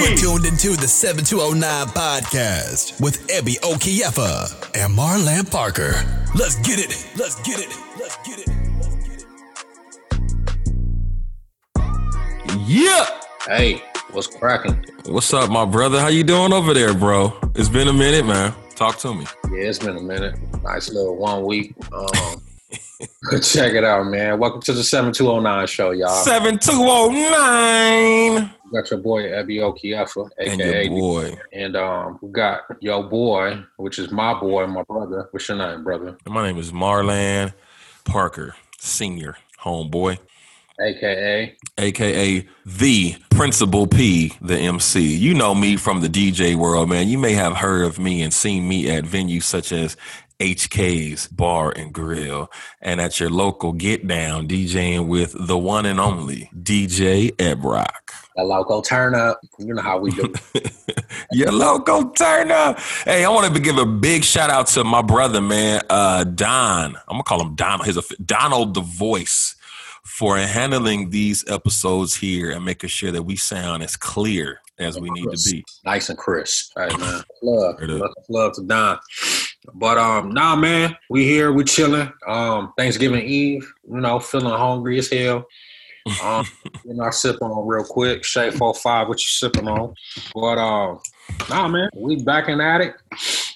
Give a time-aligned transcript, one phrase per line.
[0.00, 5.92] You are tuned into the 7209 podcast with Ebi Okiyefa and Marlan Parker.
[6.34, 7.06] Let's get it.
[7.18, 7.68] Let's get it.
[7.98, 8.48] Let's get it.
[8.78, 9.20] Let's get
[12.48, 12.56] it.
[12.66, 13.04] Yeah.
[13.46, 13.82] Hey,
[14.12, 14.82] what's cracking?
[15.04, 16.00] What's up, my brother?
[16.00, 17.34] How you doing over there, bro?
[17.54, 18.54] It's been a minute, man.
[18.76, 19.26] Talk to me.
[19.52, 20.34] Yeah, it's been a minute.
[20.62, 21.74] Nice little one week.
[21.92, 22.08] Um,
[23.42, 24.38] check it out, man.
[24.38, 26.24] Welcome to the 7209 show, y'all.
[26.24, 28.50] 7209.
[28.72, 31.38] Got your boy Ebi Okiyefa, And aka your boy.
[31.52, 35.28] And um, we got your boy, which is my boy, my brother.
[35.32, 36.16] What's your name, brother?
[36.24, 37.52] My name is Marlan
[38.04, 40.18] Parker, senior homeboy,
[40.80, 41.56] AKA.
[41.78, 45.16] aka the Principal P, the MC.
[45.16, 47.08] You know me from the DJ world, man.
[47.08, 49.96] You may have heard of me and seen me at venues such as
[50.40, 52.50] HK's Bar and Grill,
[52.80, 57.86] and at your local Get Down, DJing with the one and only DJ Ebroc.
[58.36, 59.40] That local turn up.
[59.58, 60.32] You know how we do.
[61.32, 62.78] Your local turn up.
[63.04, 66.96] Hey, I wanted to give a big shout out to my brother, man, uh, Don.
[66.96, 67.86] I'm gonna call him Donald.
[67.86, 69.56] His Donald the voice
[70.04, 75.10] for handling these episodes here and making sure that we sound as clear as we
[75.10, 75.64] need to be.
[75.84, 76.72] nice and crisp.
[76.76, 78.98] Hey man, love, love, love to Don.
[79.74, 82.10] But um, nah, man, we here, we chilling.
[82.26, 85.46] Um, Thanksgiving Eve, you know, feeling hungry as hell.
[86.22, 86.46] Um,
[86.84, 88.24] you know, I sip on real quick.
[88.24, 89.94] Shay four five, what you sipping on?
[90.34, 91.00] But um,
[91.48, 92.94] nah, man, we back in at it.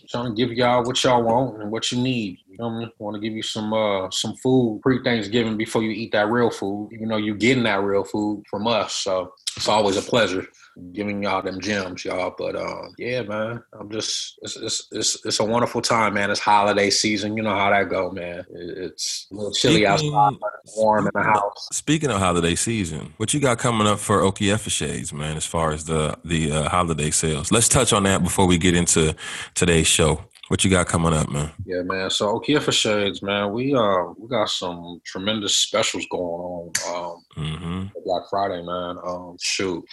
[0.08, 2.38] Trying to give y'all what y'all want and what you need.
[2.60, 2.90] I?
[2.98, 6.50] Want to give you some uh some food pre Thanksgiving before you eat that real
[6.50, 6.90] food.
[6.92, 10.46] You know, you're getting that real food from us, so it's always a pleasure
[10.92, 12.34] giving y'all them gems, y'all.
[12.36, 16.30] But um, yeah, man, I'm just it's, it's it's it's a wonderful time, man.
[16.30, 17.36] It's holiday season.
[17.36, 18.44] You know how that go, man.
[18.50, 21.68] It's a little chilly Speaking- outside, but it's warm in the house.
[21.72, 25.72] Speaking of holiday season, what you got coming up for Okiyefa Shades, man, as far
[25.72, 27.52] as the the uh, holiday sales?
[27.52, 29.14] Let's touch on that before we get into
[29.54, 30.24] today's show.
[30.48, 31.50] What you got coming up, man?
[31.64, 32.10] Yeah, man.
[32.10, 33.52] So Okiyefa shades, man.
[33.52, 36.72] We uh we got some tremendous specials going on.
[36.94, 37.86] Um, Mm-hmm.
[38.04, 38.96] Black Friday, man.
[39.04, 39.84] Um, shoot,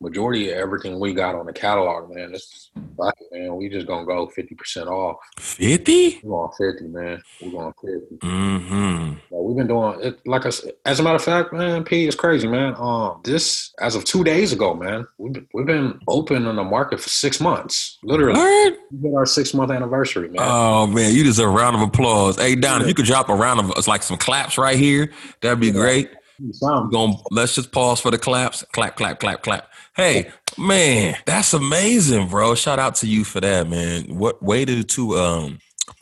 [0.00, 2.32] majority of everything we got on the catalog, man.
[2.34, 3.56] It's fuck man.
[3.56, 5.16] We just gonna go fifty percent off.
[5.38, 6.20] 50?
[6.22, 7.22] We're going fifty, man.
[7.42, 8.16] We're going fifty.
[8.26, 9.12] Mm-hmm.
[9.30, 10.72] Well, we've been doing it like I said.
[10.84, 12.74] As a matter of fact, man, P is crazy, man.
[12.78, 15.06] Um, this as of two days ago, man.
[15.18, 18.38] We've been, we've been open on the market for six months, literally.
[18.38, 18.74] Word?
[19.00, 20.38] We our six month anniversary, man.
[20.40, 22.36] Oh man, you deserve a round of applause.
[22.36, 25.10] Hey Don, if you could drop a round of it's like some claps right here,
[25.40, 26.10] that'd be great.
[26.38, 28.64] We're Some- going let's just pause for the claps.
[28.72, 29.70] Clap, clap, clap, clap.
[29.96, 32.54] Hey, man, that's amazing, bro.
[32.54, 34.14] Shout out to you for that, man.
[34.14, 35.58] What way to to um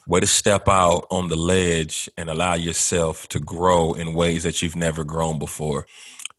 [0.08, 4.62] way to step out on the ledge and allow yourself to grow in ways that
[4.62, 5.86] you've never grown before.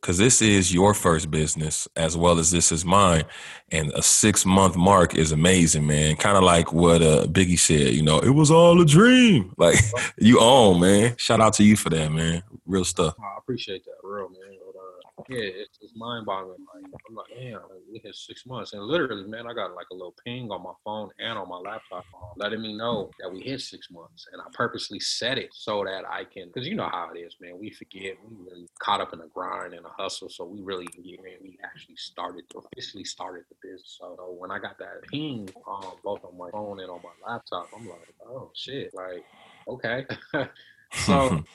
[0.02, 3.24] Cause this is your first business as well as this is mine.
[3.72, 6.18] And a six month mark is amazing, man.
[6.18, 9.54] Kind of like what uh, Biggie said, you know, it was all a dream.
[9.60, 9.80] Like
[10.18, 11.16] you own, man.
[11.18, 12.44] Shout out to you for that, man.
[12.66, 13.16] Real stuff.
[13.18, 14.58] I appreciate that, real man.
[15.30, 16.58] Yeah, it's, it's mind boggling.
[16.74, 17.62] Like I'm like, damn,
[17.92, 20.74] we hit six months, and literally, man, I got like a little ping on my
[20.84, 24.28] phone and on my laptop, uh, letting me know that we hit six months.
[24.34, 27.38] And I purposely set it so that I can, because you know how it is,
[27.40, 27.58] man.
[27.58, 30.86] We forget, we really caught up in the grind and the hustle, so we really
[30.88, 31.38] get in.
[31.42, 33.97] We actually started, officially started the business.
[34.00, 37.70] So when I got that ping, um, both on my phone and on my laptop,
[37.76, 39.24] I'm like, oh shit, like,
[39.68, 40.06] okay.
[41.06, 41.42] so.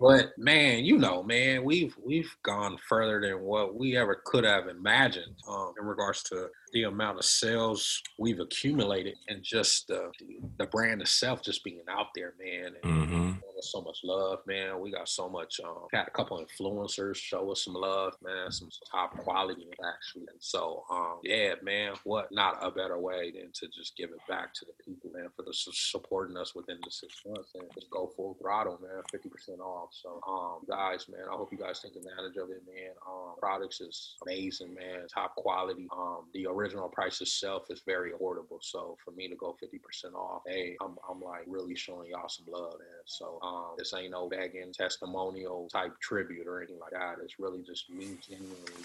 [0.00, 4.66] But man, you know, man, we've we've gone further than what we ever could have
[4.66, 10.10] imagined um, in regards to the amount of sales we've accumulated and just the
[10.58, 12.72] the brand itself just being out there, man.
[12.82, 13.30] And hmm
[13.62, 14.80] so much love, man.
[14.80, 15.60] We got so much.
[15.64, 18.50] Um, got a couple influencers show us some love, man.
[18.50, 20.26] Some top quality actually.
[20.30, 21.94] And so, um, yeah, man.
[22.04, 25.28] What not a better way than to just give it back to the people, man,
[25.36, 29.02] for the su- supporting us within the six months and just go full throttle, man.
[29.10, 29.90] Fifty percent off.
[29.92, 32.92] So, um, guys, man, I hope you guys take advantage of it, man.
[33.06, 35.06] Um, products is amazing, man.
[35.12, 35.88] Top quality.
[35.92, 38.60] Um, the original price itself is very affordable.
[38.60, 42.28] So for me to go fifty percent off, hey, I'm, I'm like really showing y'all
[42.28, 43.02] some love, man.
[43.06, 47.16] So um, this ain't no begging testimonial type tribute or anything like that.
[47.24, 48.84] It's really just me genuinely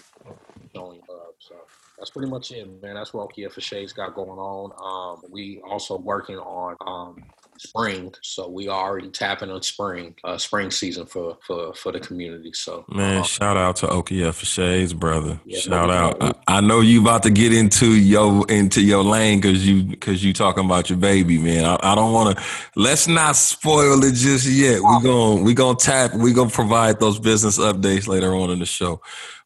[0.74, 1.34] showing love.
[1.38, 1.54] So
[1.98, 2.94] that's pretty much it, man.
[2.94, 4.72] That's what Okiyefa Shades got going on.
[4.80, 7.22] Um, we also working on um,
[7.60, 12.00] spring, so we are already tapping on spring, uh, spring season for for for the
[12.00, 12.52] community.
[12.52, 15.40] So Man, um, shout out to Okiyefa Shades, brother.
[15.44, 16.20] Yeah, shout no, out.
[16.20, 16.32] no.
[16.48, 20.24] I, I know you about to get into your into your lane because you because
[20.24, 21.64] you talking about your baby, man.
[21.64, 22.44] I, I don't want to.
[22.76, 24.80] Let's not spoil it just yet.
[24.80, 26.14] We going we gonna tap.
[26.14, 29.00] We gonna provide those business updates later on in the show.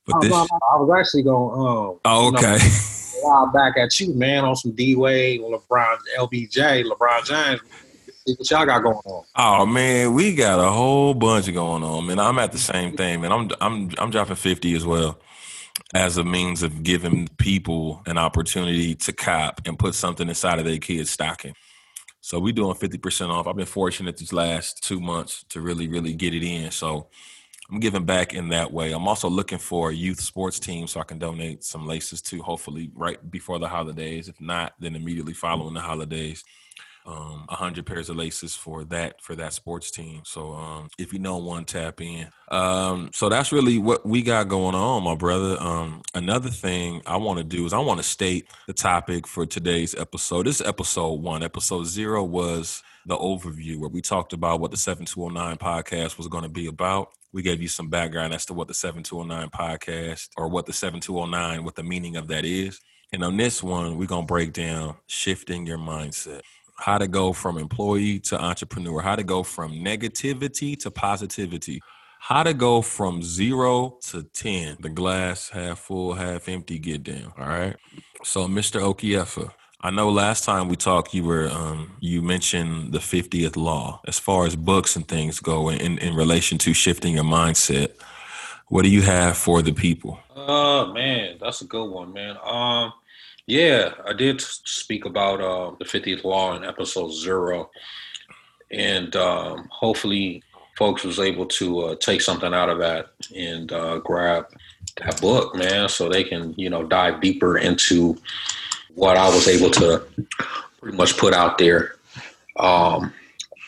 [0.07, 0.31] But I, this.
[0.31, 1.55] was- I was actually going.
[1.61, 2.59] Um, Oh, you know, okay.
[3.23, 7.61] while back at you, man, on some D Wade, LeBron, LBJ, LeBron James.
[8.31, 9.25] See what y'all got going on.
[9.35, 12.21] Oh man, we got a whole bunch going on, man.
[12.21, 13.33] I'm at the same thing, man.
[13.33, 15.19] I'm I'm I'm dropping fifty as well,
[15.95, 20.65] as a means of giving people an opportunity to cop and put something inside of
[20.65, 21.55] their kids' stocking.
[22.21, 23.49] So we doing fifty percent off.
[23.49, 26.71] I've been fortunate these last two months to really really get it in.
[26.71, 27.09] So
[27.69, 28.93] I'm giving back in that way.
[28.93, 32.43] I'm also looking for a youth sports team so I can donate some laces to,
[32.43, 34.29] hopefully right before the holidays.
[34.29, 36.45] If not, then immediately following the holidays.
[37.07, 40.23] Um, a hundred pairs of laces for that for that sports team.
[40.25, 42.29] So um, if you know one, tap in.
[42.51, 45.57] Um, so that's really what we got going on, my brother.
[45.61, 49.47] Um, another thing I want to do is I want to state the topic for
[49.47, 50.47] today's episode.
[50.47, 51.43] This is episode one.
[51.43, 56.43] Episode zero was the overview where we talked about what the 7209 podcast was going
[56.45, 57.09] to be about.
[57.33, 61.65] We gave you some background as to what the 7209 podcast or what the 7209,
[61.65, 62.81] what the meaning of that is.
[63.13, 66.43] And on this one, we're going to break down shifting your mindset,
[66.81, 71.81] how to go from employee to entrepreneur, how to go from negativity to positivity,
[72.21, 77.33] how to go from zero to 10, the glass half full, half empty, get down.
[77.39, 77.77] All right.
[78.25, 78.81] So, Mr.
[78.81, 84.01] Okiyefa, I know last time we talked, you were um, you mentioned the 50th law
[84.07, 87.93] as far as books and things go in, in relation to shifting your mindset.
[88.69, 90.21] What do you have for the people?
[90.35, 92.37] Uh man, that's a good one, man.
[92.45, 92.93] Um
[93.51, 97.69] yeah, I did speak about uh, the 50th law in episode zero,
[98.71, 100.45] and um, hopefully,
[100.79, 104.47] folks was able to uh, take something out of that and uh, grab
[104.99, 108.17] that book, man, so they can you know dive deeper into
[108.95, 110.05] what I was able to
[110.81, 111.97] pretty much put out there,
[112.57, 113.13] um,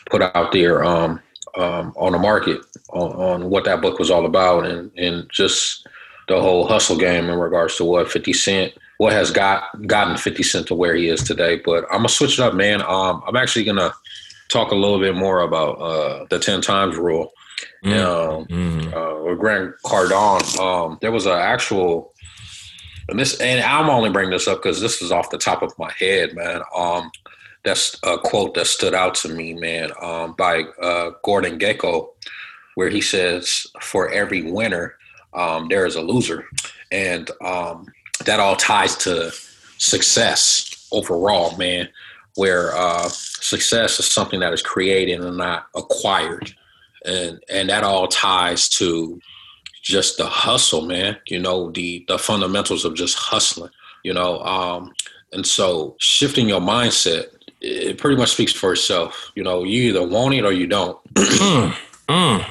[0.09, 1.19] put out there um,
[1.57, 5.85] um, on the market on, on, what that book was all about, and and just
[6.29, 10.43] the whole hustle game in regards to what Fifty Cent, what has got gotten Fifty
[10.43, 11.57] Cent to where he is today.
[11.57, 12.81] But I'm gonna switch it up, man.
[12.81, 13.93] Um, I'm actually gonna
[14.47, 17.33] talk a little bit more about uh, the ten times rule.
[17.83, 17.99] Mm.
[17.99, 18.93] Um, mm.
[18.93, 22.13] Uh, with Grant Cardone, um, there was an actual
[23.09, 25.77] and this and I'm only bringing this up because this is off the top of
[25.77, 26.61] my head, man.
[26.73, 27.11] Um,
[27.65, 32.07] that's a quote that stood out to me, man, um, by uh, Gordon Gekko,
[32.75, 34.95] where he says, "For every winner,
[35.33, 36.47] um, there is a loser,"
[36.89, 37.87] and um,
[38.25, 39.31] that all ties to
[39.77, 41.89] success overall, man.
[42.35, 46.55] Where uh, success is something that is created and not acquired,
[47.05, 49.21] and and that all ties to
[49.83, 51.17] just the hustle, man.
[51.27, 53.69] You know, the the fundamentals of just hustling.
[54.03, 54.93] You know, um,
[55.31, 57.25] and so shifting your mindset,
[57.61, 59.31] it pretty much speaks for itself.
[59.35, 60.97] You know, you either want it or you don't.
[61.13, 62.45] mm.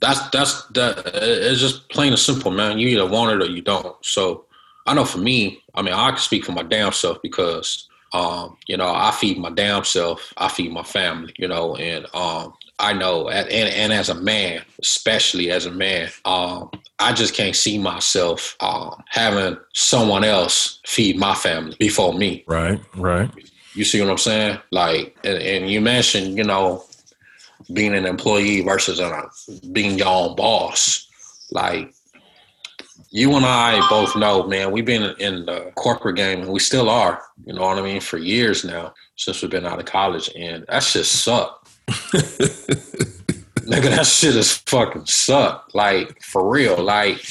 [0.00, 1.02] That's that's that.
[1.14, 2.78] It's just plain and simple, man.
[2.78, 3.96] You either want it or you don't.
[4.04, 4.44] So
[4.88, 8.56] I know for me, I mean, I can speak for my damn self because um,
[8.66, 12.54] you know, I feed my damn self, I feed my family, you know, and um,
[12.78, 17.54] I know, and, and as a man, especially as a man, um, I just can't
[17.54, 22.44] see myself um, having someone else feed my family before me.
[22.46, 23.30] Right, right.
[23.74, 24.58] You see what I'm saying?
[24.70, 26.84] Like, and, and you mentioned, you know,
[27.74, 29.30] being an employee versus a,
[29.72, 31.06] being your own boss.
[31.50, 31.92] Like,
[33.10, 36.90] you and I both know, man, we've been in the corporate game and we still
[36.90, 40.30] are, you know what I mean, for years now since we've been out of college.
[40.36, 41.68] And that's just sucked
[43.68, 45.70] Nigga, that shit is fucking suck.
[45.74, 46.82] Like, for real.
[46.82, 47.22] Like,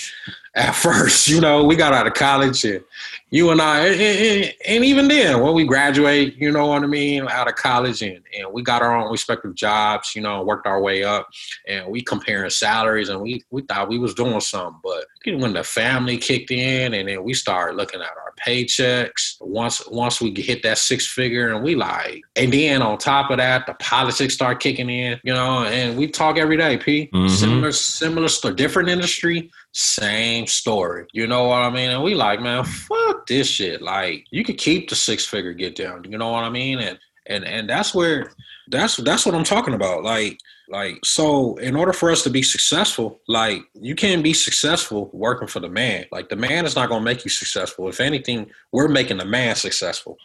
[0.58, 2.84] at first, you know, we got out of college and
[3.30, 7.28] you and I, and, and, even then, when we graduate, you know what I mean,
[7.28, 10.82] out of college, and, and we got our own respective jobs, you know, worked our
[10.82, 11.28] way up,
[11.68, 15.64] and we comparing salaries, and we we thought we was doing something, but when the
[15.64, 19.36] family kicked in, and then we started looking at our paychecks.
[19.42, 23.38] Once once we hit that six figure, and we like, and then on top of
[23.38, 26.78] that, the politics start kicking in, you know, and we talk every day.
[26.78, 27.28] P mm-hmm.
[27.28, 31.06] similar similar story, different industry, same story.
[31.14, 31.92] You know what I mean?
[31.92, 33.82] And we like, man, fuck this shit.
[33.82, 36.06] Like you could keep the six figure get down.
[36.10, 36.80] You know what I mean?
[36.80, 38.32] And and and that's where
[38.70, 40.04] that's that's what I'm talking about.
[40.04, 45.10] Like like so in order for us to be successful, like you can't be successful
[45.14, 46.06] working for the man.
[46.12, 47.88] Like the man is not gonna make you successful.
[47.88, 50.18] If anything, we're making the man successful.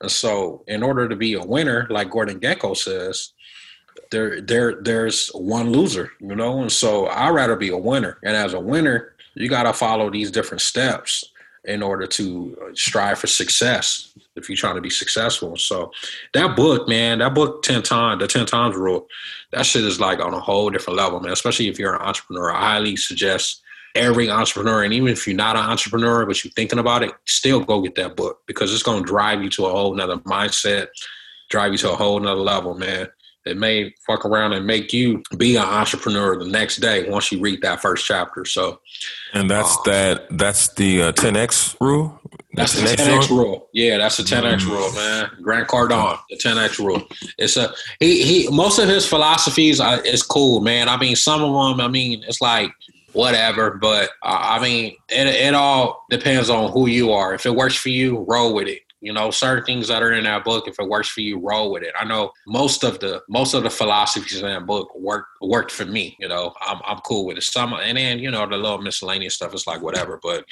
[0.00, 3.32] And so in order to be a winner, like Gordon Gekko says,
[4.10, 8.18] there there there's one loser, you know, and so I'd rather be a winner.
[8.22, 11.24] And as a winner, you gotta follow these different steps
[11.64, 15.56] in order to uh, strive for success if you're trying to be successful.
[15.56, 15.92] So
[16.32, 19.06] that book, man, that book 10 times, the 10 times rule,
[19.52, 21.32] that shit is like on a whole different level, man.
[21.32, 22.52] Especially if you're an entrepreneur.
[22.52, 23.62] I highly suggest
[23.94, 27.60] every entrepreneur, and even if you're not an entrepreneur, but you're thinking about it, still
[27.60, 30.88] go get that book because it's going to drive you to a whole nother mindset,
[31.48, 33.08] drive you to a whole nother level, man.
[33.44, 37.40] It may fuck around and make you be an entrepreneur the next day once you
[37.40, 38.44] read that first chapter.
[38.44, 38.80] So,
[39.34, 40.26] and that's um, that.
[40.30, 42.18] That's the uh, 10x rule.
[42.54, 43.38] That's the 10x, 10x rule?
[43.38, 43.68] rule.
[43.72, 44.70] Yeah, that's the 10x mm-hmm.
[44.70, 45.30] rule, man.
[45.42, 47.02] Grant Cardone, the 10x rule.
[47.36, 48.22] It's a he.
[48.22, 50.88] He most of his philosophies are, is cool, man.
[50.88, 51.84] I mean, some of them.
[51.84, 52.72] I mean, it's like
[53.14, 53.72] whatever.
[53.72, 57.34] But uh, I mean, it, it all depends on who you are.
[57.34, 58.80] If it works for you, roll with it.
[59.04, 61.70] You know, certain things that are in that book, if it works for you, roll
[61.70, 61.92] with it.
[61.98, 65.84] I know most of the most of the philosophies in that book worked worked for
[65.84, 66.16] me.
[66.18, 67.42] You know, I'm I'm cool with it.
[67.42, 70.18] Some and then you know the little miscellaneous stuff is like whatever.
[70.22, 70.44] But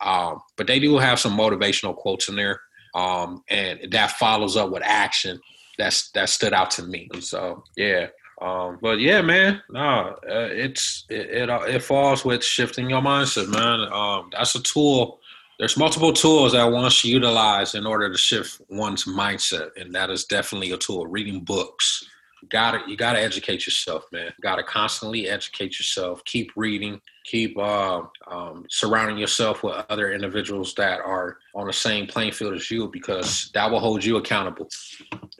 [0.00, 2.60] um, but they do have some motivational quotes in there,
[2.94, 5.40] um, and that follows up with action.
[5.78, 7.08] That's that stood out to me.
[7.20, 8.08] So yeah,
[8.40, 13.48] um, but yeah, man, no, uh, it's it, it, it falls with shifting your mindset,
[13.48, 13.80] man.
[13.92, 15.20] Um, that's a tool.
[15.58, 20.08] There's multiple tools that one should utilize in order to shift one's mindset, and that
[20.08, 21.08] is definitely a tool.
[21.08, 22.04] Reading books,
[22.48, 24.26] gotta you gotta educate yourself, man.
[24.26, 26.24] You gotta constantly educate yourself.
[26.24, 27.00] Keep reading.
[27.24, 32.54] Keep uh, um, surrounding yourself with other individuals that are on the same playing field
[32.54, 34.68] as you, because that will hold you accountable.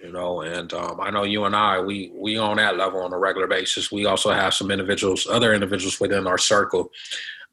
[0.03, 3.13] You know, and um, I know you and I, we we on that level on
[3.13, 3.93] a regular basis.
[3.93, 6.91] We also have some individuals, other individuals within our circle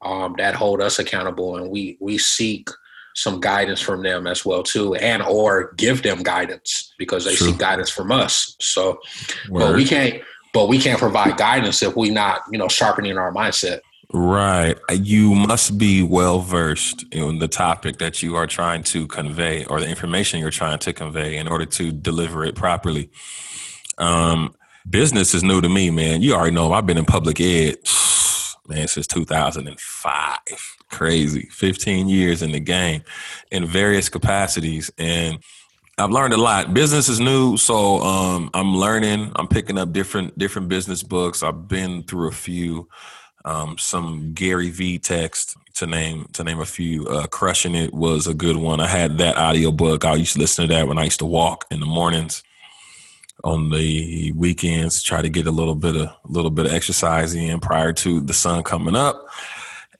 [0.01, 2.69] um, that hold us accountable, and we we seek
[3.15, 7.47] some guidance from them as well too and or give them guidance because they True.
[7.47, 8.55] seek guidance from us.
[8.59, 8.99] So
[9.49, 9.59] Word.
[9.59, 10.21] but we can't
[10.53, 13.79] but we can't provide guidance if we not you know sharpening our mindset.
[14.13, 14.77] Right.
[14.91, 19.79] You must be well versed in the topic that you are trying to convey or
[19.79, 23.09] the information you're trying to convey in order to deliver it properly.
[23.97, 24.53] Um
[24.87, 26.21] business is new to me man.
[26.21, 27.77] You already know i've been in public ed
[28.67, 30.39] man since 2005
[30.89, 31.47] crazy.
[31.51, 33.03] 15 years in the game
[33.51, 34.91] in various capacities.
[34.97, 35.39] And
[35.97, 36.73] I've learned a lot.
[36.73, 39.31] Business is new, so um, I'm learning.
[39.35, 41.41] I'm picking up different different business books.
[41.41, 42.89] I've been through a few,
[43.45, 47.07] um, some Gary V text to name to name a few.
[47.07, 48.81] Uh, Crushing It was a good one.
[48.81, 50.03] I had that audio book.
[50.03, 52.43] I used to listen to that when I used to walk in the mornings.
[53.43, 57.35] On the weekends, try to get a little bit of a little bit of exercise
[57.35, 59.27] in prior to the sun coming up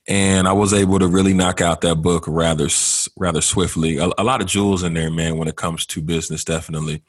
[0.07, 2.67] and I was able to really knock out that book rather
[3.17, 3.97] rather swiftly.
[3.97, 7.01] A, a, lot of jewels in there, man, when it comes to business, definitely.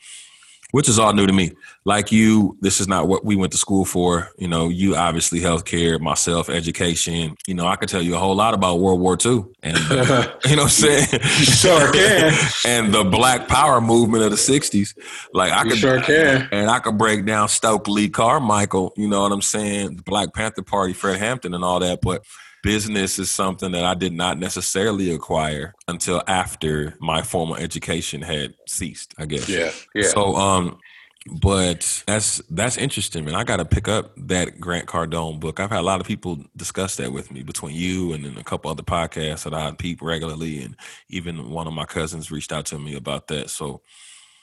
[0.76, 1.52] Which is all new to me.
[1.86, 4.28] Like you, this is not what we went to school for.
[4.36, 7.34] You know, you obviously healthcare, myself, education.
[7.46, 10.34] You know, I could tell you a whole lot about World War II, and uh,
[10.44, 12.34] you know, what I'm saying, sure can.
[12.66, 14.94] and the Black Power movement of the '60s.
[15.32, 18.92] Like I could, sure can, and I could break down Stokely Carmichael.
[18.98, 19.96] You know what I'm saying?
[19.96, 22.22] The Black Panther Party, Fred Hampton, and all that, but
[22.66, 28.54] business is something that I did not necessarily acquire until after my formal education had
[28.66, 29.48] ceased, I guess.
[29.48, 29.70] Yeah.
[29.94, 30.08] Yeah.
[30.08, 30.78] So um
[31.28, 33.34] but that's that's interesting, man.
[33.34, 35.58] I got to pick up that Grant Cardone book.
[35.58, 38.44] I've had a lot of people discuss that with me between you and then a
[38.44, 40.76] couple other podcasts that I peep regularly, and
[41.08, 43.50] even one of my cousins reached out to me about that.
[43.50, 43.80] So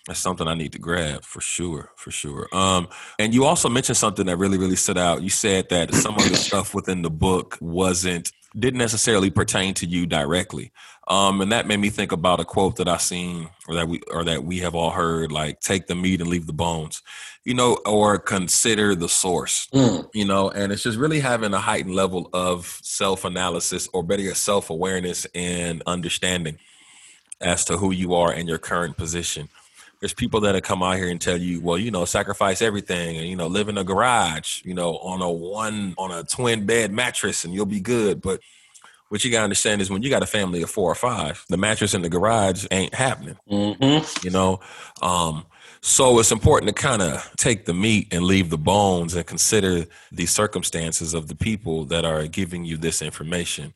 [0.06, 2.48] that's something I need to grab for sure, for sure.
[2.52, 5.24] Um, and you also mentioned something that really, really stood out.
[5.24, 9.88] You said that some of the stuff within the book wasn't didn't necessarily pertain to
[9.88, 10.72] you directly.
[11.08, 14.02] Um, and that made me think about a quote that I seen or that we
[14.12, 17.02] or that we have all heard, like take the meat and leave the bones,
[17.46, 19.68] you know, or consider the source.
[19.74, 20.10] Mm.
[20.14, 25.28] You know, and it's just really having a heightened level of self-analysis or better self-awareness
[25.34, 26.58] and understanding
[27.42, 29.50] as to who you are and your current position
[30.04, 33.26] there's people that come out here and tell you, well, you know, sacrifice everything and
[33.26, 36.92] you know, live in a garage, you know, on a one on a twin bed
[36.92, 38.22] mattress and you'll be good.
[38.22, 38.42] But
[39.08, 41.56] what you gotta understand is when you got a family of four or five, the
[41.56, 43.38] mattress in the garage ain't happening.
[43.50, 44.26] Mm-hmm.
[44.26, 44.60] You know,
[45.02, 45.46] um,
[45.80, 49.86] so it's important to kind of take the meat and leave the bones and consider
[50.12, 53.74] the circumstances of the people that are giving you this information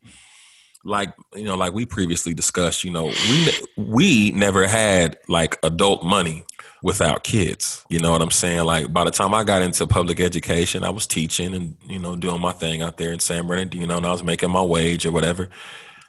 [0.88, 6.04] like you know like we previously discussed you know we we never had like adult
[6.04, 6.46] money
[6.82, 8.64] without kids you know what i'm saying?
[8.64, 12.16] Like by the time i got into public education i was teaching and you know
[12.16, 15.12] doing my thing out there in san bernardino and i was making my wage or
[15.12, 15.50] whatever.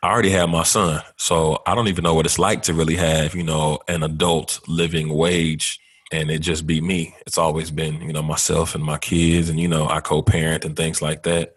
[0.01, 2.97] I already had my son so i don't even know what it's like to really
[2.97, 5.81] have you know an adult living wage
[6.11, 7.15] and it just be me.
[7.27, 10.77] It's always been you know myself and my kids and you know i co-parent and
[10.77, 11.55] things like that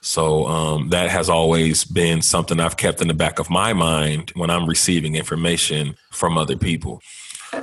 [0.00, 4.30] so um, that has always been something I've kept in the back of my mind
[4.34, 7.02] when I'm receiving information from other people.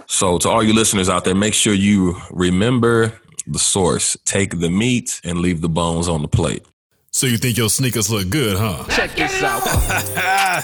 [0.07, 3.13] So to all you listeners out there, make sure you remember
[3.47, 4.17] the source.
[4.25, 6.65] Take the meat and leave the bones on the plate.
[7.15, 8.85] So you think your sneakers look good, huh?
[8.89, 9.61] Check this out.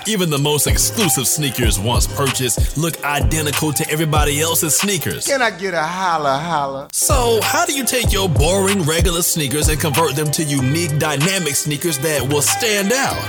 [0.07, 5.27] Even the most exclusive sneakers once purchased look identical to everybody else's sneakers.
[5.27, 6.87] Can I get a holla holla?
[6.91, 11.53] So, how do you take your boring regular sneakers and convert them to unique dynamic
[11.53, 13.21] sneakers that will stand out?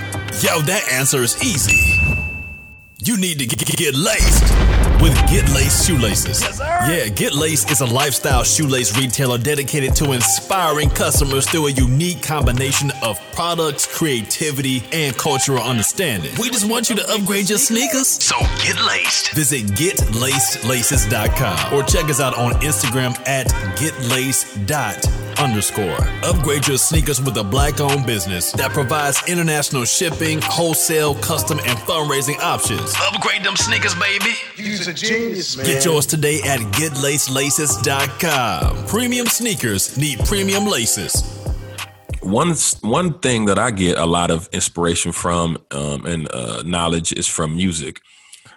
[0.43, 2.10] Yo, that answer is easy.
[3.03, 4.43] You need to get, get laced
[5.01, 6.43] with Get Laced Shoelaces.
[6.43, 11.71] Yes, yeah, Get Laced is a lifestyle shoelace retailer dedicated to inspiring customers through a
[11.71, 16.31] unique combination of products, creativity, and cultural understanding.
[16.39, 18.23] We just want you to upgrade your sneakers.
[18.23, 19.35] So get laced.
[19.35, 23.47] Visit getlacedlaces.com or check us out on Instagram at
[23.79, 25.99] getlaced.com underscore.
[26.23, 31.79] Upgrade your sneakers with a black owned business that provides international shipping, wholesale, custom, and
[31.81, 32.90] fundraising options.
[32.99, 34.33] Upgrade them sneakers, baby.
[34.57, 35.67] You's a genius, man.
[35.67, 38.87] Get yours today at getlacedlaces.com.
[38.87, 41.23] Premium sneakers need premium laces.
[42.23, 47.13] One one thing that I get a lot of inspiration from um, and uh, knowledge
[47.13, 48.01] is from music.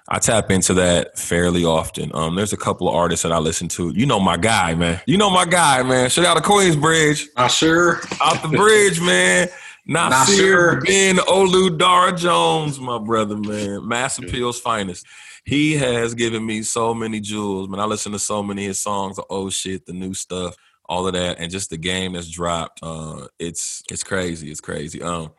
[0.09, 2.11] I tap into that fairly often.
[2.13, 3.93] Um, there's a couple of artists that I listen to.
[3.95, 4.99] You know my guy, man.
[5.05, 6.09] You know my guy, man.
[6.09, 7.27] Shout out to Queensbridge.
[7.37, 8.01] I sure.
[8.21, 9.47] Out the bridge, man.
[9.85, 10.81] Nasir sure.
[10.81, 13.87] bin Olu Dara Jones, my brother, man.
[13.87, 15.05] Mass Appeal's finest.
[15.45, 17.79] He has given me so many jewels, man.
[17.81, 20.55] I listen to so many of his songs, the old shit, the new stuff,
[20.87, 22.79] all of that, and just the game that's dropped.
[22.81, 24.49] Uh, it's it's crazy.
[24.51, 25.01] It's crazy.
[25.01, 25.31] Um,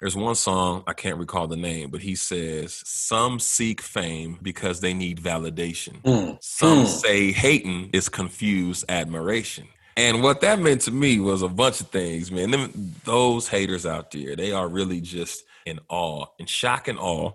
[0.00, 4.80] there's one song, I can't recall the name, but he says, Some seek fame because
[4.80, 6.02] they need validation.
[6.02, 6.38] Mm.
[6.42, 6.86] Some Mm.
[6.86, 9.66] say hating is confused admiration.
[9.96, 12.50] And what that meant to me was a bunch of things, man.
[12.50, 17.32] Them, those haters out there, they are really just in awe, in shock and awe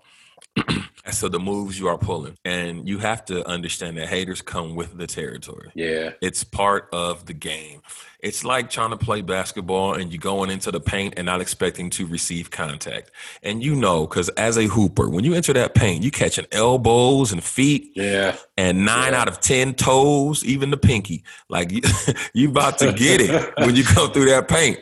[1.06, 2.38] as to the moves you are pulling.
[2.44, 5.72] And you have to understand that haters come with the territory.
[5.74, 6.12] Yeah.
[6.22, 7.82] It's part of the game.
[8.21, 11.89] It's like trying to play basketball and you're going into the paint and not expecting
[11.91, 13.11] to receive contact.
[13.43, 17.32] And you know, because as a hooper, when you enter that paint, you catching elbows
[17.32, 18.36] and feet Yeah.
[18.58, 19.21] and nine Yeah.
[19.21, 21.23] out of ten toes, even the pinky.
[21.47, 21.82] Like you,
[22.34, 24.79] you about to get it when you come through that paint.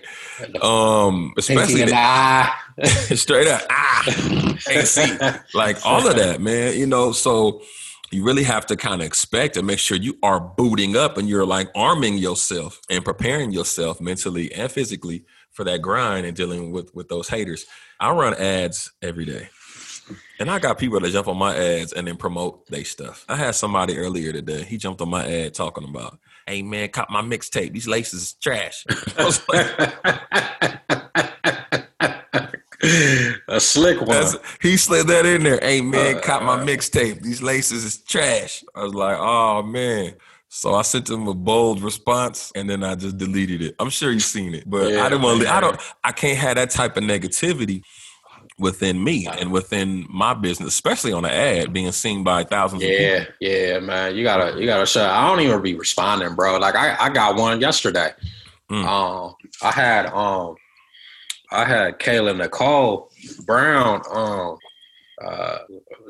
[0.64, 2.52] Um, especially the- eye.
[3.16, 4.04] straight up ah
[4.84, 5.18] see
[5.56, 7.60] like all of that man you know so
[8.12, 11.28] you really have to kind of expect and make sure you are booting up and
[11.28, 16.72] you're like arming yourself and preparing yourself mentally and physically for that grind and dealing
[16.72, 17.66] with with those haters
[18.00, 19.50] i run ads every day
[20.40, 23.26] and I got people that jump on my ads and then promote they stuff.
[23.28, 24.64] I had somebody earlier today.
[24.64, 27.74] He jumped on my ad talking about, "Hey man, cop my mixtape.
[27.74, 28.86] These laces is trash."
[32.84, 34.10] I was like, a slick one.
[34.10, 35.60] That's, he slid that in there.
[35.62, 37.22] Hey man, caught my mixtape.
[37.22, 38.64] These laces is trash.
[38.76, 40.14] I was like, oh man.
[40.50, 43.76] So I sent him a bold response and then I just deleted it.
[43.80, 45.42] I'm sure you've seen it, but Yeah, I didn't want.
[45.42, 45.80] to I don't.
[46.04, 47.84] I can't have that type of negativity
[48.60, 52.90] within me and within my business, especially on an ad being seen by thousands of
[52.90, 53.06] people.
[53.06, 54.16] Yeah, yeah, man.
[54.16, 55.10] You gotta, you gotta shut.
[55.10, 56.58] I don't even be responding, bro.
[56.58, 58.12] Like I, I got one yesterday.
[58.72, 58.86] Mm.
[58.86, 60.56] Um, I had, um,
[61.52, 63.10] I had Kayla Nicole
[63.46, 64.02] Brown.
[64.12, 64.58] Um,
[65.24, 65.58] uh,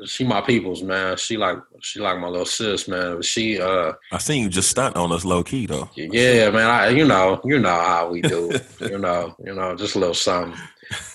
[0.04, 1.16] she my people's man.
[1.16, 3.16] She like, she like my little sis, man.
[3.16, 5.88] But She, uh, I seen you just stunt on us low key though.
[5.94, 6.68] yeah, man.
[6.68, 8.52] I, you know, you know how we do.
[8.80, 10.58] you know, you know, just a little something.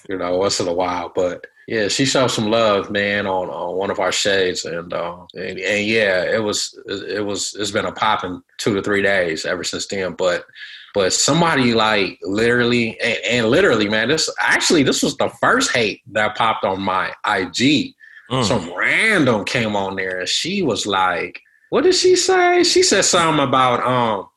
[0.10, 1.48] You know, once in a while, but.
[1.66, 5.58] Yeah, she showed some love, man, on, on one of our shades, and, uh, and
[5.58, 9.64] and yeah, it was it was it's been a popping two to three days ever
[9.64, 10.12] since then.
[10.12, 10.44] But
[10.94, 16.02] but somebody like literally and, and literally, man, this actually this was the first hate
[16.12, 17.96] that popped on my IG.
[18.30, 18.44] Mm.
[18.46, 23.06] Some random came on there, and she was like, "What did she say?" She said
[23.06, 24.28] something about um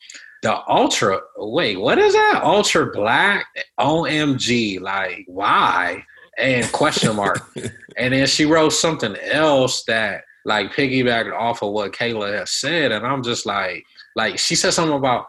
[0.43, 1.21] the ultra.
[1.37, 2.41] Wait, what is that?
[2.43, 3.47] Ultra black?
[3.79, 4.81] Omg!
[4.81, 6.05] Like why?
[6.39, 7.41] And question mark.
[7.97, 12.93] and then she wrote something else that like piggybacked off of what Kayla has said,
[12.93, 15.27] and I'm just like, like she said something about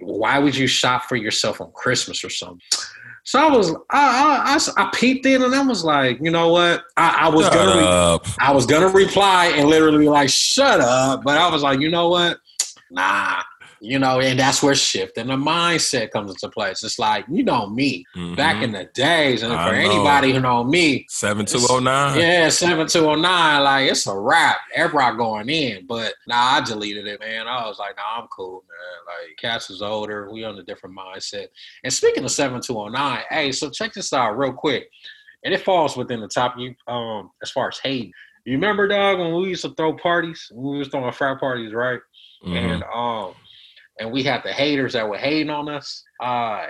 [0.00, 2.60] why would you shop for yourself on Christmas or something.
[3.24, 6.48] So I was, I, I, I, I peeped in, and I was like, you know
[6.48, 6.82] what?
[6.96, 8.26] I, I was Shut gonna, up.
[8.40, 11.22] I was gonna reply and literally be like, shut up.
[11.22, 12.38] But I was like, you know what?
[12.90, 13.42] Nah.
[13.84, 16.84] You know, and that's where shift and the mindset comes into place.
[16.84, 18.04] It's like, you know me
[18.36, 18.62] back Mhm.
[18.62, 19.80] in the days, and I for know.
[19.90, 22.16] anybody who know me, seven two oh nine.
[22.16, 24.58] yeah, seven two oh nine, like it's a wrap.
[24.72, 27.48] Everybody going in, but nah, I deleted it, man.
[27.48, 29.16] I was like, nah, I'm cool, man.
[29.28, 31.48] Like Cass is older, we on a different mindset.
[31.82, 34.88] And speaking of seven two oh nine, hey, so check this out real quick,
[35.44, 36.54] and it falls within the top.
[36.56, 38.12] You um, as far as hate,
[38.44, 41.98] you remember, dog, when we used to throw parties, we was throwing frat parties, right?
[42.46, 42.56] Mhm.
[42.74, 43.34] And um,
[43.98, 46.02] and we had the haters that were hating on us.
[46.22, 46.66] Uh,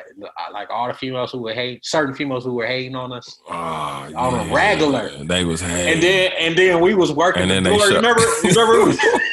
[0.53, 3.53] like all the females who were hate, certain females who were hating on us Oh,
[3.55, 5.11] on a regular.
[5.25, 5.95] They was hating.
[5.95, 7.81] And then and then we was working And the then they door.
[7.81, 8.97] shut- Remember, remember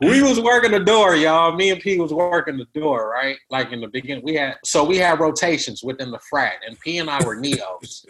[0.00, 1.54] we was working the door, y'all.
[1.54, 3.36] Me and P was working the door, right?
[3.50, 6.98] Like in the beginning, we had so we had rotations within the frat, and P
[6.98, 8.04] and I were neos.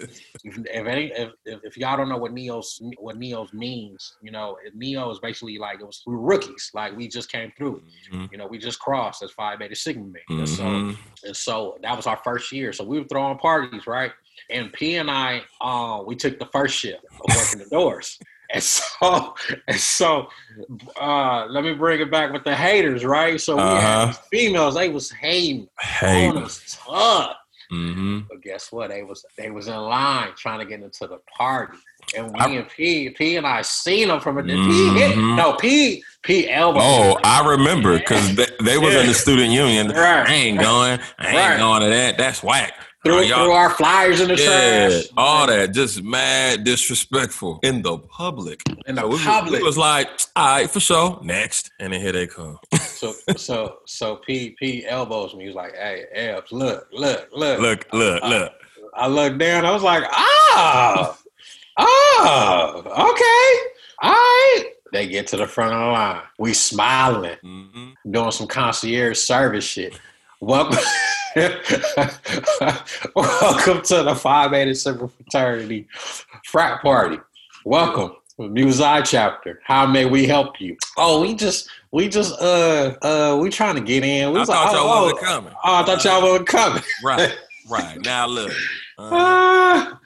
[0.45, 4.57] if, if any, if, if, y'all don't know what neos what neos means, you know,
[4.75, 7.83] neo is basically like it was we were rookies, like we just came through.
[8.13, 8.31] Mhm.
[8.33, 10.23] You know, we just crossed as Phi Beta Sigma men.
[10.29, 10.97] And so Mhm.
[11.25, 12.73] and so that was our first year.
[12.73, 14.13] So we were throwing parties, right?
[14.51, 18.19] And P and I, uh, we took the first shift of working the doors.
[18.53, 19.35] And so,
[19.69, 20.29] and so,
[21.01, 23.41] uh, let me bring it back with the haters, right?
[23.41, 24.07] So we Uh-huh.
[24.09, 26.43] had females; they was hating on Hating.
[26.43, 27.37] us tough.
[27.71, 28.91] hmm But guess what?
[28.91, 31.77] They was they was in line trying to get into the party,
[32.17, 34.51] and we I- and P, P and I seen them from a hit.
[35.17, 35.37] Mhm.
[35.37, 36.79] No, P P elbow.
[36.81, 39.89] Oh, I remember because they, they was in the student union.
[39.89, 40.29] Right.
[40.29, 41.01] I ain't going.
[41.19, 41.59] I ain't Right.
[41.59, 42.17] going to that.
[42.17, 42.75] That's whack.
[43.07, 45.05] Threw, Oh, threw our flyers in the yeah, trash.
[45.17, 48.63] all that just mad disrespectful in the public.
[48.87, 49.61] in the So public.
[49.61, 52.59] we was like, all right, for sure, next, and then here they come.
[52.81, 55.43] So so so P P elbows me.
[55.43, 58.53] He was like, "Hey, Ebs, look, look, look." Look, look, look.
[58.95, 59.65] I looked down.
[59.67, 61.19] I was like, "Ah,
[61.79, 63.71] oh, okay,
[64.03, 66.23] all right." They get to the front of the line.
[66.39, 69.99] We smiling, hmm doing some concierge service shit.
[70.41, 70.79] Welcome,
[73.17, 75.89] welcome to the Phi Beta Sigma fraternity
[76.45, 77.19] frat party.
[77.65, 78.17] Welcome.
[78.39, 79.61] Mu Psi chapter.
[79.65, 80.77] How may we help you?
[80.99, 84.31] Oh, we just, we just, uh, uh, we trying to get in.
[84.31, 85.53] We I was thought like, y'all oh, wasn't coming.
[85.65, 86.83] Oh, I thought y'all wasn't coming.
[87.03, 87.35] Right,
[87.71, 87.99] right.
[88.05, 88.53] Now look.
[88.99, 90.01] Uh, Ah.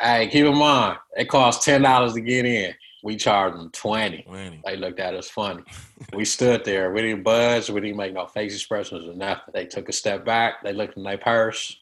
[0.00, 2.72] hey, keep in mind, it costs ten dollars to get in.
[3.04, 4.24] We charged them twenty.
[4.26, 4.62] Winnie.
[4.64, 5.62] They looked at us funny.
[6.14, 6.92] We stood there.
[6.92, 7.68] We didn't budge.
[7.70, 9.52] We didn't make no face expressions or nothing.
[9.52, 10.62] They took a step back.
[10.62, 11.76] They looked in their purse.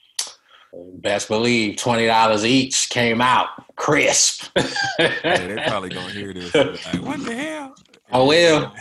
[0.75, 4.47] Best believe twenty dollars each came out crisp.
[4.57, 4.69] Yeah,
[5.23, 6.53] they're probably gonna hear this.
[6.55, 7.75] Like, what the hell?
[8.13, 8.75] Oh, well.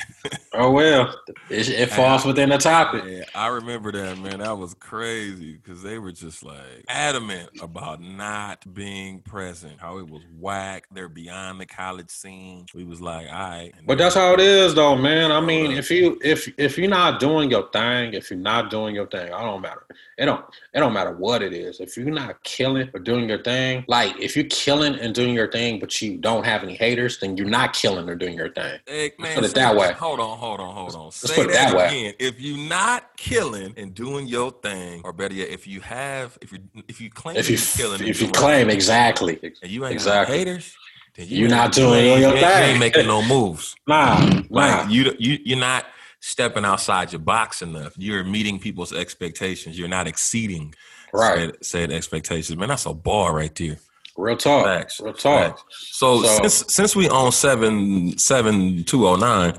[0.54, 1.16] Oh well,
[1.50, 3.04] it, it falls within the topic.
[3.06, 4.40] Yeah, I remember that man.
[4.40, 9.80] That was crazy because they were just like adamant about not being present.
[9.80, 10.88] How it was whack.
[10.92, 12.66] They're beyond the college scene.
[12.74, 13.72] We was like, all right.
[13.86, 15.32] But that's how it is, though, man.
[15.32, 18.96] I mean, if you if if you're not doing your thing, if you're not doing
[18.96, 19.86] your thing, I don't matter.
[20.18, 21.80] It don't it don't matter what it is.
[21.80, 25.52] If you're not killing or doing your thing, like if you're killing and doing your
[25.52, 28.80] thing, but you don't have any haters, then you're not killing or doing your thing.
[28.86, 29.94] Hey, man, put it that way.
[30.12, 31.12] Hold on, hold on, hold on.
[31.14, 32.14] Say put it that, that again.
[32.20, 36.52] If you're not killing and doing your thing, or better yet, if you have, if
[36.52, 39.86] you if you claim If you killing, if you claim your thing, exactly, and you
[39.86, 40.38] ain't exactly.
[40.38, 40.76] haters,
[41.16, 42.70] then You're not you doing your you ain't- you thing.
[42.72, 43.74] ain't making no moves.
[43.88, 44.86] nah, nah.
[44.90, 45.86] You, you, you're not
[46.20, 47.94] stepping outside your box enough.
[47.98, 49.80] You're meeting people's expectations.
[49.80, 50.76] You're not exceeding
[51.14, 51.54] right.
[51.54, 52.58] said, said expectations.
[52.60, 53.78] Man, that's a bar right there.
[54.18, 54.66] Real talk.
[54.66, 55.00] Facts.
[55.00, 55.58] Real talk.
[55.60, 55.64] Facts.
[55.92, 59.58] So, So- since since we own seven seven two oh nine,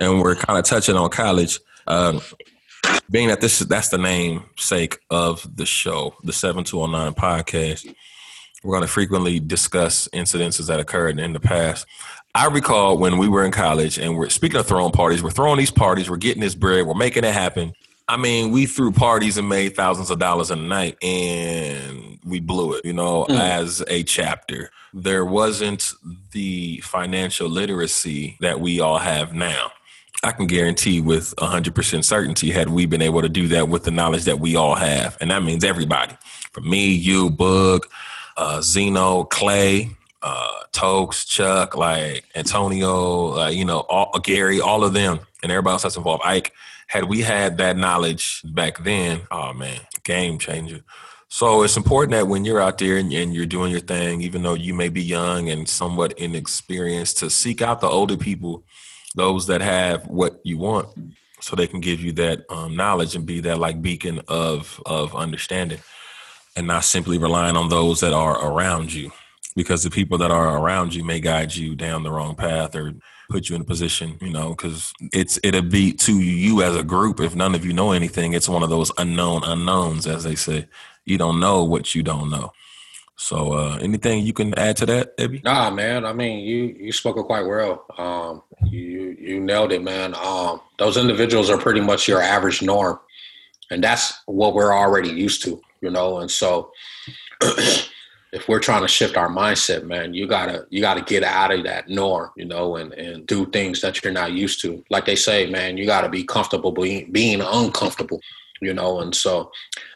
[0.00, 2.20] and we're kind of touching on college, um,
[3.10, 6.86] being that this is that's the name sake of the show, the seven two oh
[6.86, 7.86] nine podcast.
[8.64, 11.84] We're going to frequently discuss incidences that occurred in the past.
[12.34, 15.22] I recall when we were in college, and we're speaking of throwing parties.
[15.22, 16.08] We're throwing these parties.
[16.08, 16.86] We're getting this bread.
[16.86, 17.72] We're making it happen.
[18.08, 22.74] I mean, we threw parties and made thousands of dollars a night, and we blew
[22.74, 22.84] it.
[22.84, 23.38] You know, Mm.
[23.38, 25.92] as a chapter, there wasn't
[26.32, 29.72] the financial literacy that we all have now.
[30.24, 33.90] I can guarantee with 100% certainty, had we been able to do that with the
[33.90, 36.16] knowledge that we all have, and that means everybody
[36.52, 37.86] from me, you, Bug,
[38.36, 39.90] uh, Zeno, Clay,
[40.22, 45.72] uh, Tokes, Chuck, like Antonio, uh, you know, all, Gary, all of them, and everybody
[45.72, 46.22] else that's involved.
[46.24, 46.52] Ike,
[46.86, 50.82] had we had that knowledge back then, oh man, game changer.
[51.34, 54.42] So it's important that when you're out there and, and you're doing your thing, even
[54.42, 58.64] though you may be young and somewhat inexperienced, to seek out the older people,
[59.14, 60.90] those that have what you want,
[61.40, 65.16] so they can give you that um, knowledge and be that like beacon of of
[65.16, 65.78] understanding,
[66.54, 69.10] and not simply relying on those that are around you,
[69.56, 72.92] because the people that are around you may guide you down the wrong path or
[73.30, 76.84] put you in a position, you know, because it's it'll be to you as a
[76.84, 77.20] group.
[77.20, 80.68] If none of you know anything, it's one of those unknown unknowns, as they say.
[81.04, 82.52] You don't know what you don't know.
[83.16, 85.44] So, uh, anything you can add to that, Ebi?
[85.44, 86.04] Nah, man.
[86.04, 87.84] I mean, you you spoke it quite well.
[87.98, 90.14] Um, you you nailed it, man.
[90.14, 92.98] Um, those individuals are pretty much your average norm,
[93.70, 96.18] and that's what we're already used to, you know.
[96.18, 96.72] And so,
[98.32, 101.64] if we're trying to shift our mindset, man, you gotta you gotta get out of
[101.64, 104.82] that norm, you know, and and do things that you're not used to.
[104.90, 108.20] Like they say, man, you gotta be comfortable being being uncomfortable,
[108.62, 109.00] you know.
[109.00, 109.50] And so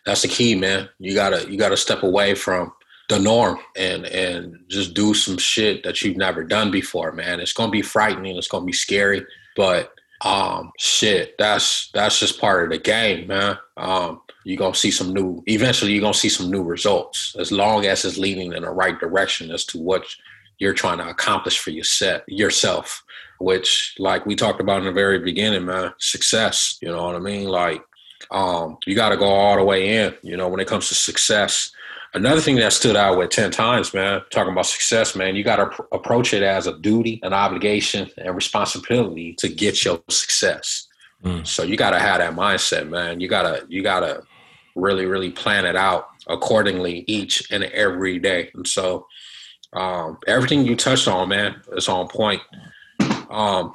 [0.05, 0.89] that's the key, man.
[0.99, 2.73] You gotta you gotta step away from
[3.09, 7.41] the norm and and just do some shit that you've never done before, man.
[7.41, 8.37] It's gonna be frightening.
[8.37, 9.25] It's gonna be scary,
[9.57, 13.59] but um, shit, that's that's just part of the game, man.
[13.77, 15.43] Um, you're gonna see some new.
[15.47, 18.99] Eventually, you're gonna see some new results as long as it's leading in the right
[18.99, 20.05] direction as to what
[20.59, 23.03] you're trying to accomplish for yourself yourself.
[23.39, 26.79] Which, like we talked about in the very beginning, man, success.
[26.81, 27.49] You know what I mean?
[27.49, 27.83] Like,
[28.31, 30.15] um, you got to go all the way in.
[30.23, 31.73] You know, when it comes to success,
[32.17, 35.57] Another thing that stood out with 10 times, man, talking about success, man, you got
[35.57, 40.89] to pr- approach it as a duty, an obligation, and responsibility to get your success.
[41.23, 41.47] Mm.
[41.47, 43.21] So you got to have that mindset, man.
[43.21, 44.23] You got to, you got to
[44.75, 48.51] really, really plan it out accordingly each and every day.
[48.55, 49.07] And so
[49.75, 52.41] um, everything you touched on, man, is on point.
[53.29, 53.75] Um,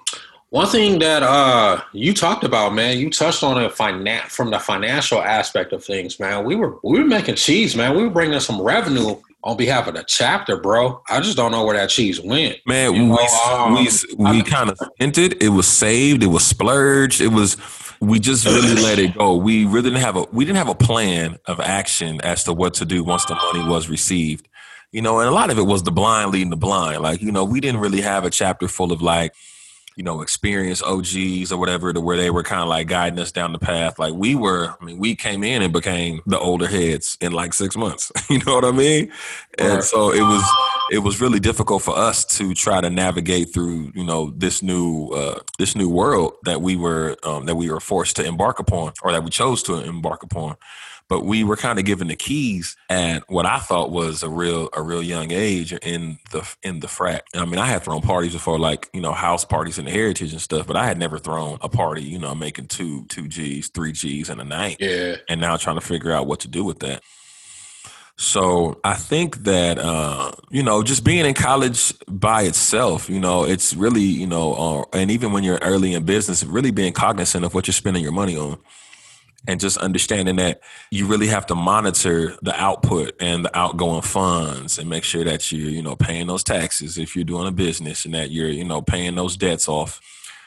[0.51, 4.59] one thing that uh, you talked about, man, you touched on it finan- from the
[4.59, 6.43] financial aspect of things, man.
[6.43, 7.95] We were we were making cheese, man.
[7.95, 11.01] We were bringing some revenue on behalf of the chapter, bro.
[11.09, 12.57] I just don't know where that cheese went.
[12.67, 15.41] Man, you we know, um, we, we kind of spent it.
[15.41, 16.21] It was saved.
[16.21, 17.21] It was splurged.
[17.21, 17.55] It was.
[18.01, 19.37] We just really let it go.
[19.37, 22.73] We really didn't have a we didn't have a plan of action as to what
[22.75, 24.49] to do once the money was received.
[24.91, 27.01] You know, and a lot of it was the blind leading the blind.
[27.03, 29.33] Like you know, we didn't really have a chapter full of like
[29.95, 33.32] you know, experienced OGs or whatever, to where they were kind of like guiding us
[33.32, 33.99] down the path.
[33.99, 37.54] Like we were, I mean, we came in and became the older heads in like
[37.54, 38.12] six months.
[38.30, 39.12] you know what I mean?
[39.60, 39.84] And right.
[39.84, 40.43] so it was,
[40.91, 45.10] it was really difficult for us to try to navigate through, you know, this new,
[45.10, 48.93] uh, this new world that we were, um, that we were forced to embark upon,
[49.04, 50.56] or that we chose to embark upon
[51.12, 54.69] but we were kind of given the keys at what I thought was a real
[54.71, 57.26] a real young age in the in the frat.
[57.36, 60.39] I mean, I had thrown parties before, like you know, house parties and heritage and
[60.39, 63.91] stuff, but I had never thrown a party, you know, making two two G's, three
[63.91, 64.78] G's in a night.
[64.80, 67.04] Yeah, and now trying to figure out what to do with that.
[68.15, 73.43] So I think that uh, you know, just being in college by itself, you know,
[73.43, 77.43] it's really you know, uh, and even when you're early in business, really being cognizant
[77.43, 78.60] of what you're spending your money on
[79.47, 84.77] and just understanding that you really have to monitor the output and the outgoing funds
[84.77, 88.06] and make sure that you're you know paying those taxes if you're doing a business
[88.06, 89.99] and that you're you know paying those debts off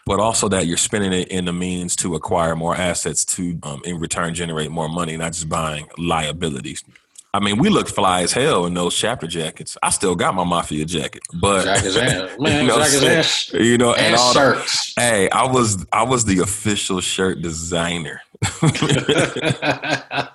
[0.06, 3.80] but also that you're spending it in the means to acquire more assets to um,
[3.84, 6.84] in return generate more money not just buying liabilities
[7.34, 9.76] I mean, we looked fly as hell in those chapter jackets.
[9.82, 13.76] I still got my mafia jacket, but jackets and man, you know, jackets and, you
[13.76, 14.94] know, and, and all shirts.
[14.94, 18.22] The, hey, I was I was the official shirt designer.
[18.62, 20.28] I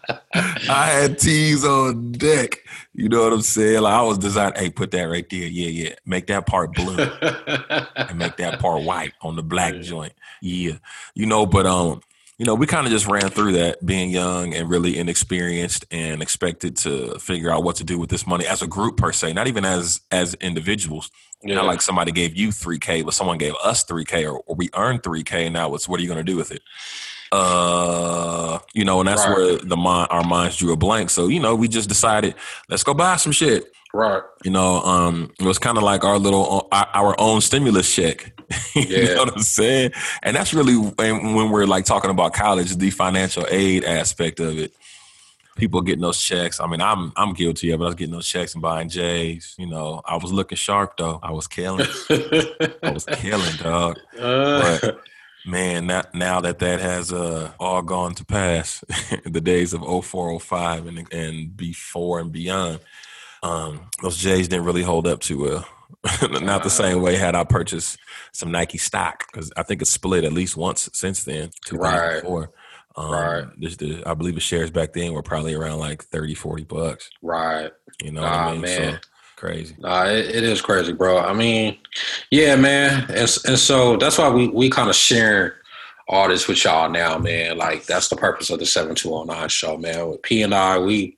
[0.67, 2.65] had tees on deck.
[2.93, 3.81] You know what I'm saying?
[3.81, 4.57] Like I was designed.
[4.57, 5.47] Hey, put that right there.
[5.47, 5.95] Yeah, yeah.
[6.05, 6.97] Make that part blue
[7.95, 10.11] and make that part white on the black joint.
[10.41, 10.79] Yeah,
[11.15, 11.45] you know.
[11.45, 12.01] But um,
[12.39, 16.21] you know, we kind of just ran through that being young and really inexperienced and
[16.21, 19.33] expected to figure out what to do with this money as a group per se,
[19.33, 21.11] not even as as individuals.
[21.43, 21.55] Yeah.
[21.55, 25.03] Not like somebody gave you 3K, but someone gave us 3K or, or we earned
[25.03, 25.45] 3K.
[25.45, 26.61] and Now it's what are you going to do with it?
[27.31, 29.35] Uh, you know, and that's right.
[29.35, 31.09] where the mind, our minds drew a blank.
[31.09, 32.35] So, you know, we just decided,
[32.69, 33.71] let's go buy some shit.
[33.93, 34.21] Right.
[34.43, 38.33] You know, um, it was kind of like our little our own stimulus check.
[38.75, 39.13] you yeah.
[39.15, 39.91] know what I'm saying?
[40.21, 44.57] And that's really when, when we're like talking about college, the financial aid aspect of
[44.57, 44.73] it.
[45.55, 46.61] People getting those checks.
[46.61, 47.83] I mean, I'm I'm guilty of it.
[47.83, 49.55] I was getting those checks and buying J's.
[49.57, 51.19] You know, I was looking sharp though.
[51.21, 51.87] I was killing.
[52.09, 53.97] I was killing, dog.
[54.17, 54.77] Uh.
[54.81, 55.01] But
[55.45, 58.83] man, now, now that that has uh, all gone to pass,
[59.25, 62.79] the days of 0405 and and before and beyond
[63.43, 65.67] um, those J's didn't really hold up too well.
[66.41, 67.97] Not the same way had I purchased
[68.31, 71.51] some Nike stock because I think it's split at least once since then.
[71.71, 72.23] Right.
[72.95, 73.45] Um, right.
[73.57, 77.09] The, I believe the shares back then were probably around like 30, 40 bucks.
[77.21, 77.71] Right.
[78.01, 78.61] You know nah, I mean?
[78.61, 78.93] man.
[78.93, 78.99] So,
[79.39, 79.75] crazy.
[79.79, 81.17] Nah, it, it is crazy, bro.
[81.17, 81.77] I mean,
[82.29, 83.05] yeah, man.
[83.09, 85.53] And, and so that's why we, we kind of sharing
[86.09, 87.57] all this with y'all now, man.
[87.57, 90.09] Like that's the purpose of the 7209 show, man.
[90.09, 91.17] With P and I, we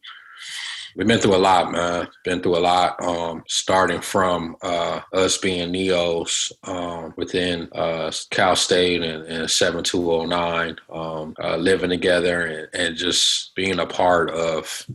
[0.96, 2.08] we've been through a lot, man.
[2.24, 3.02] Been through a lot.
[3.04, 10.78] Um, starting from uh, us being neos um, within uh, Cal State and, and 7209,
[10.94, 14.86] um, uh, living together and, and just being a part of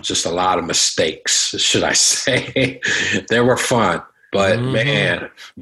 [0.00, 2.80] just a lot of mistakes, should I say?
[3.28, 4.02] they were fun.
[4.32, 4.72] But mm-hmm.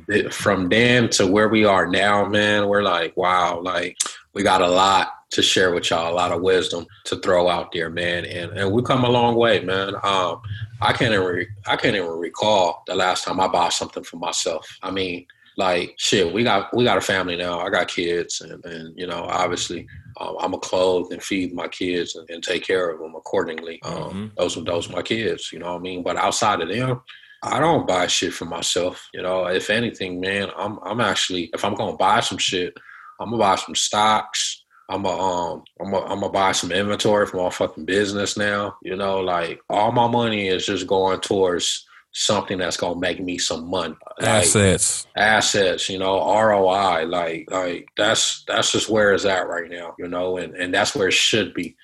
[0.07, 3.99] man, from then to where we are now, man, we're like, wow, like
[4.33, 7.73] we got a lot to share with y'all, a lot of wisdom to throw out
[7.73, 8.25] there, man.
[8.25, 9.95] And and we come a long way, man.
[10.03, 10.41] Um,
[10.81, 14.17] I can't even re- I can't even recall the last time I bought something for
[14.17, 14.67] myself.
[14.83, 17.61] I mean, like shit, we got we got a family now.
[17.61, 19.87] I got kids, and and you know, obviously,
[20.21, 23.81] um, I'm a clothe and feed my kids and, and, take care of them accordingly.
[23.83, 24.27] Um, mm-hmm.
[24.37, 26.03] Those are those are my kids, you know what I mean.
[26.03, 27.01] But outside of them,
[27.43, 29.09] I don't buy shit for myself.
[29.15, 32.75] You know, if anything, man, I'm I'm actually if I'm gonna buy some shit,
[33.19, 34.65] I'm gonna buy some stocks.
[34.91, 38.77] I'm gonna um I'm gonna, I'm gonna buy some inventory for my fucking business now.
[38.83, 43.39] You know, like all my money is just going towards something that's gonna make me
[43.39, 43.97] some money.
[44.19, 45.07] Like, assets.
[45.17, 47.07] Assets, you know, ROI.
[47.07, 50.95] Like like that's that's just where it's at right now, you know, and, and that's
[50.95, 51.77] where it should be.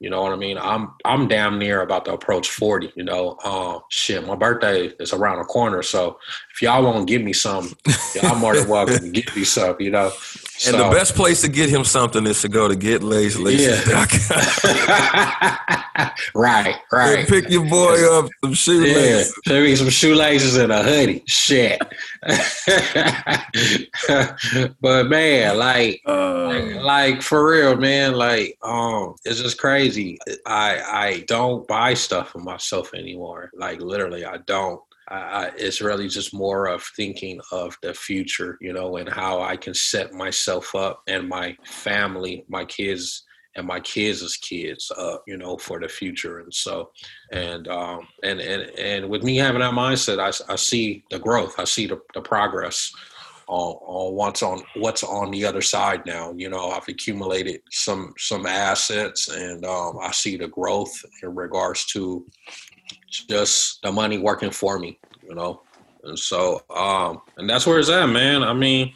[0.00, 0.58] You know what I mean?
[0.58, 3.36] I'm I'm damn near about to approach 40, you know.
[3.44, 5.82] Um shit, my birthday is around the corner.
[5.82, 6.18] So
[6.54, 7.72] if y'all want to give me some,
[8.14, 10.12] y'all more than welcome to give me some, you know.
[10.66, 13.38] And so, the best place to get him something is to go to Get Lace
[13.38, 13.80] Yeah.
[16.34, 17.20] right, right.
[17.20, 19.40] And pick your boy up some shoelaces.
[19.46, 21.22] Yeah, me some shoelaces and a hoodie.
[21.28, 21.80] Shit.
[24.80, 30.18] but man, like, uh, like, like, for real, man, like, um, it's just crazy.
[30.44, 33.52] I I don't buy stuff for myself anymore.
[33.54, 34.80] Like literally, I don't.
[35.10, 39.56] I, it's really just more of thinking of the future, you know, and how I
[39.56, 43.24] can set myself up and my family, my kids,
[43.56, 46.40] and my kids' kids up, you know, for the future.
[46.40, 46.90] And so,
[47.32, 51.54] and um, and and and with me having that mindset, I, I see the growth,
[51.58, 52.92] I see the, the progress
[53.48, 56.32] on, on what's on what's on the other side now.
[56.36, 61.86] You know, I've accumulated some some assets, and um, I see the growth in regards
[61.86, 62.24] to
[63.10, 65.62] just the money working for me, you know.
[66.04, 68.42] And so, um, and that's where it's at, man.
[68.42, 68.92] I mean,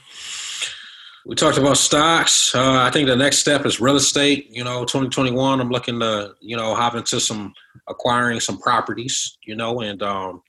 [1.25, 2.55] we talked about stocks.
[2.55, 4.48] Uh, I think the next step is real estate.
[4.51, 5.61] You know, 2021.
[5.61, 7.55] I'm looking to, you know, hop into some
[7.88, 9.37] acquiring some properties.
[9.44, 10.42] You know, and um,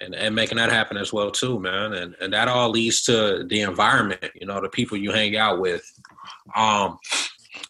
[0.00, 1.92] and and making that happen as well too, man.
[1.94, 4.30] And and that all leads to the environment.
[4.34, 5.82] You know, the people you hang out with.
[6.56, 6.98] Um,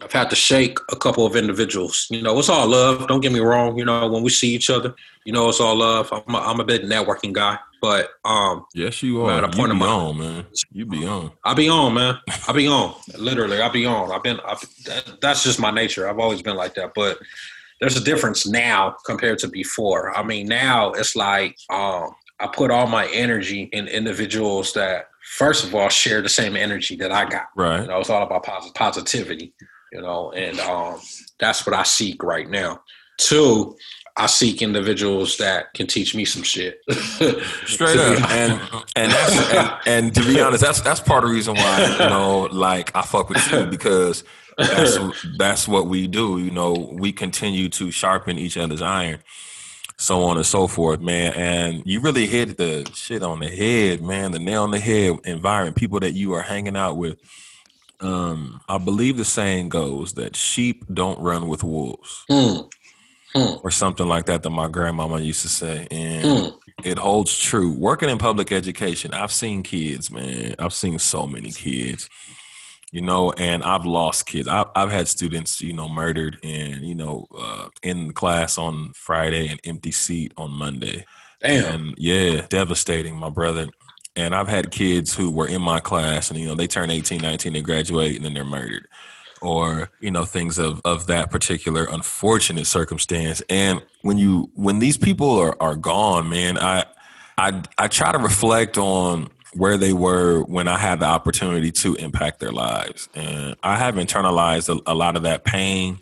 [0.01, 2.07] I've had to shake a couple of individuals.
[2.09, 3.09] You know, it's all love.
[3.09, 3.77] Don't get me wrong.
[3.77, 6.13] You know, when we see each other, you know, it's all love.
[6.13, 9.41] I'm a, I'm a bit networking guy, but um, yes, you are.
[9.41, 10.47] Man, you be on, man.
[10.71, 11.33] You be on.
[11.45, 12.17] I be on, man.
[12.47, 12.95] I be on.
[13.19, 14.13] Literally, I be on.
[14.13, 14.39] I've been.
[14.47, 16.09] I've, that, that's just my nature.
[16.09, 16.93] I've always been like that.
[16.95, 17.19] But
[17.81, 20.17] there's a difference now compared to before.
[20.17, 25.65] I mean, now it's like um, I put all my energy in individuals that, first
[25.65, 27.47] of all, share the same energy that I got.
[27.57, 27.81] Right.
[27.81, 29.53] You know, it's all about positivity
[29.93, 31.01] you know, and um,
[31.39, 32.83] that's what I seek right now.
[33.19, 33.77] Two,
[34.17, 36.81] I seek individuals that can teach me some shit.
[37.67, 38.61] Straight up, and
[38.97, 42.49] and, and and to be honest, that's that's part of the reason why you know,
[42.51, 44.25] like I fuck with you because
[44.57, 44.99] that's
[45.39, 46.39] that's what we do.
[46.39, 49.21] You know, we continue to sharpen each other's iron,
[49.97, 51.33] so on and so forth, man.
[51.35, 54.33] And you really hit the shit on the head, man.
[54.33, 57.19] The nail on the head environment, people that you are hanging out with
[58.01, 62.71] um, I believe the saying goes that sheep don't run with wolves, mm.
[63.35, 63.65] Mm.
[63.65, 66.59] or something like that that my grandmama used to say, and mm.
[66.85, 67.73] it holds true.
[67.73, 70.55] Working in public education, I've seen kids, man.
[70.59, 72.09] I've seen so many kids,
[72.93, 74.49] you know, and I've lost kids.
[74.49, 79.49] I've, I've had students, you know, murdered, and you know, uh, in class on Friday,
[79.49, 81.05] and empty seat on Monday.
[81.41, 81.75] Damn.
[81.75, 83.69] And yeah, devastating, my brother.
[84.19, 87.21] And I've had kids who were in my class and, you know, they turn 18,
[87.21, 88.89] 19, they graduate and then they're murdered
[89.41, 93.41] or, you know, things of, of that particular unfortunate circumstance.
[93.49, 96.85] And when you, when these people are, are gone, man, I,
[97.37, 101.95] I, I try to reflect on where they were when I had the opportunity to
[101.95, 103.09] impact their lives.
[103.15, 106.01] And I have internalized a, a lot of that pain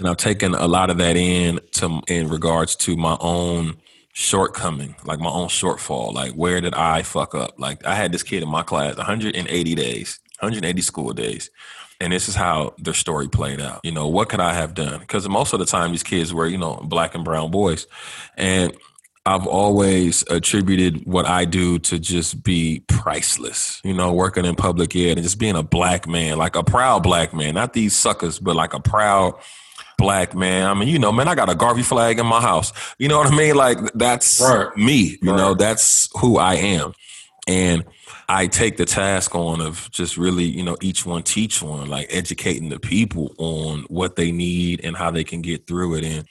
[0.00, 3.76] and I've taken a lot of that in to, in regards to my own
[4.20, 6.12] shortcoming, like my own shortfall.
[6.12, 7.58] Like, where did I fuck up?
[7.58, 11.50] Like, I had this kid in my class, 180 days, 180 school days.
[12.02, 13.80] And this is how their story played out.
[13.82, 15.00] You know, what could I have done?
[15.00, 17.86] Because most of the time, these kids were, you know, black and brown boys.
[18.36, 18.76] And
[19.24, 24.94] I've always attributed what I do to just be priceless, you know, working in public
[24.96, 28.38] ed and just being a black man, like a proud black man, not these suckers,
[28.38, 29.34] but like a proud
[30.00, 30.66] black man.
[30.66, 32.72] I mean, you know, man, I got a Garvey flag in my house.
[32.98, 33.54] You know what I mean?
[33.54, 34.74] Like that's right.
[34.76, 35.18] me.
[35.22, 35.36] You right.
[35.36, 36.94] know, that's who I am.
[37.46, 37.84] And
[38.28, 42.06] I take the task on of just really, you know, each one teach one, like
[42.10, 46.04] educating the people on what they need and how they can get through it.
[46.04, 46.24] And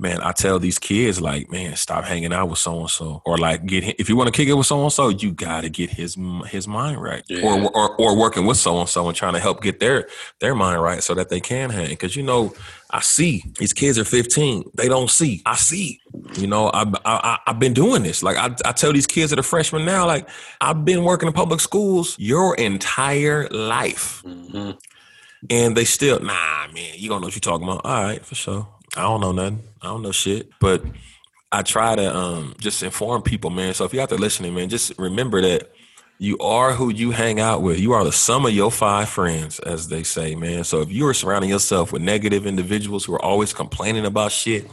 [0.00, 3.38] man, I tell these kids like, man, stop hanging out with so and so, or
[3.38, 5.62] like get him, if you want to kick it with so and so, you got
[5.62, 6.16] to get his
[6.46, 7.44] his mind right, Yeah.
[7.44, 10.08] or, or or working with so and so and trying to help get their
[10.40, 11.88] their mind right so that they can hang.
[11.90, 12.54] Because you know,
[12.90, 15.42] I see these kids are 15, they don't see.
[15.46, 16.00] I see.
[16.36, 18.22] You know, I, I, I've been doing this.
[18.22, 20.28] Like I, I tell these kids that are freshmen now, like
[20.60, 24.72] I've been working in public schools your entire life hmm
[25.50, 28.34] and they still nah man you don't know what you're talking about all right for
[28.34, 28.66] sure
[28.96, 29.62] i don't know nothing.
[29.82, 30.48] I don't know shit.
[30.60, 30.82] But
[31.52, 33.74] i try to um just inform people man.
[33.74, 35.70] So if you're out there listening man just remember that
[36.18, 37.78] you are who you hang out with.
[37.78, 40.64] You are the sum of your five friends as they say man.
[40.64, 44.66] So if you are surrounding yourself with negative individuals who are always complaining about shit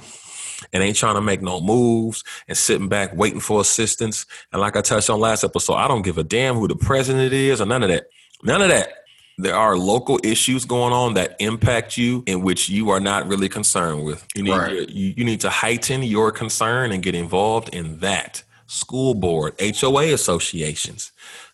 [0.72, 4.78] and ain't trying to make no moves and sitting back waiting for assistance and like
[4.78, 7.66] i touched on last episode i don't give a damn who the president is or
[7.66, 8.08] none of that.
[8.44, 9.03] None of that
[9.38, 13.50] there are local issues going on that impact you in which you are not really
[13.50, 14.26] concerned with.
[14.36, 14.90] You need Right.
[14.90, 18.44] you, you need to heighten your concern and get involved in that.
[18.68, 21.12] School board, HOA associations,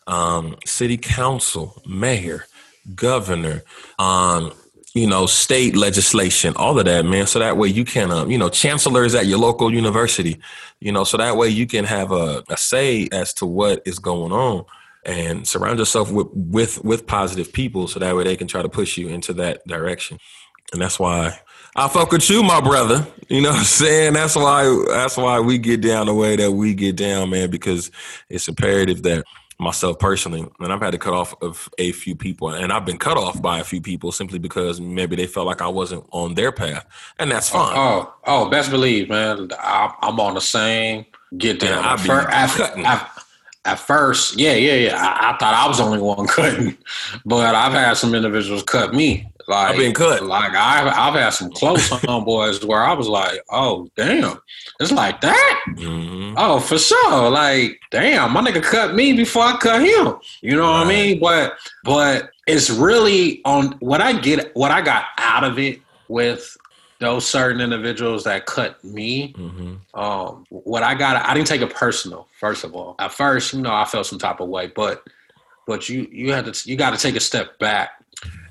[0.08, 2.46] um, city council, mayor,
[2.96, 3.64] governor,
[3.98, 4.54] um,
[4.94, 7.28] you know, state legislation, all of that, man.
[7.28, 10.40] So that way you can, um, you know, chancellors at your local university,
[10.80, 14.00] you know, so that way you can have a, a say as to what is
[14.00, 14.66] going on
[15.10, 18.70] and surround yourself with with with positive people so that way they can try to
[18.70, 20.20] push you into that direction
[20.72, 21.40] and that's why
[21.76, 23.06] I fuck with you, my brother.
[23.28, 24.14] You know what I'm saying?
[24.14, 27.92] That's why that's why we get down the way that we get down, man, because
[28.30, 29.24] it's imperative that
[29.60, 32.98] myself personally, and I've had to cut off of a few people, and I've been
[32.98, 36.34] cut off by a few people simply because maybe they felt like I wasn't on
[36.34, 36.86] their path,
[37.20, 37.78] and that's fine.
[37.78, 39.50] Oh, oh, best believe, man.
[39.60, 41.06] I, I'm on the same
[41.38, 41.84] get down.
[41.84, 43.08] Yeah, I
[43.66, 44.18] at, be fir- at, cutting.
[44.18, 44.96] at- at first, yeah, yeah, yeah.
[44.96, 46.78] I, I thought I was the only one cutting,
[47.26, 49.28] but I've had some individuals cut me.
[49.48, 50.24] Like I've been cut.
[50.24, 54.40] Like I've I've had some close homeboys where I was like, oh damn,
[54.80, 55.64] it's like that.
[55.70, 56.36] Mhm.
[56.38, 57.30] Oh, for sure.
[57.32, 60.14] Like, damn, my nigga cut me before I cut him.
[60.42, 61.20] You know what I mean?
[61.20, 61.54] But
[61.84, 66.56] but it's really on what I get what I got out of it with
[67.00, 69.34] those certain individuals that cut me.
[69.34, 69.80] Mhm.
[69.94, 72.28] Um, what I got, I didn't take it personal.
[72.40, 75.04] First of all, at first, you know, I felt some type of way, but
[75.66, 77.92] but you you had to you got to take a step back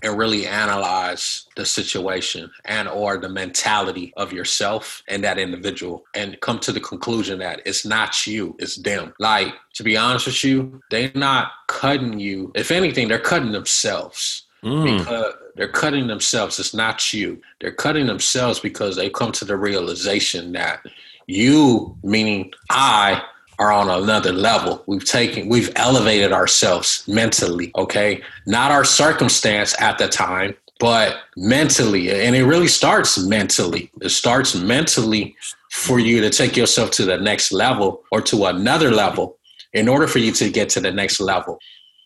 [0.02, 6.40] and really analyze the situation and or the mentality of yourself and that individual and
[6.40, 10.42] come to the conclusion that it's not you it's them like to be honest with
[10.42, 14.98] you they're not cutting you if anything they're cutting themselves Mm.
[14.98, 16.58] because they're cutting themselves.
[16.60, 17.42] It's not you.
[17.60, 20.86] They're cutting themselves because they come to the realization that
[21.26, 23.20] you, meaning I,
[23.58, 24.84] are on another level.
[24.86, 27.72] We've taken, we've elevated ourselves mentally.
[27.76, 33.90] Okay, not our circumstance at the time, but mentally, and it really starts mentally.
[34.00, 35.34] It starts mentally
[35.72, 39.36] for you to take yourself to the next level or to another level
[39.72, 41.58] in order for you to get to the next level.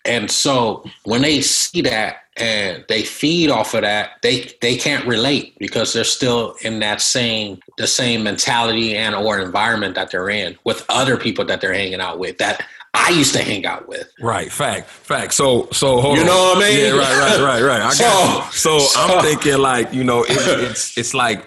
[0.07, 5.07] And so when they see that and they feed off of that, they they can't
[5.07, 10.31] relate because they're still in that same the same mentality and or environment that they're
[10.31, 12.65] in with other people that they're hanging out with that
[12.95, 14.13] I used to hang out with.
[14.21, 15.33] Right, fact, fact.
[15.33, 16.27] So, so hold You on.
[16.27, 16.79] know what I mean?
[16.79, 17.81] Yeah, right, right, right, right.
[17.81, 18.53] I So- got you.
[18.53, 21.43] So, so- I'm thinking like, you know, it, it's it's like,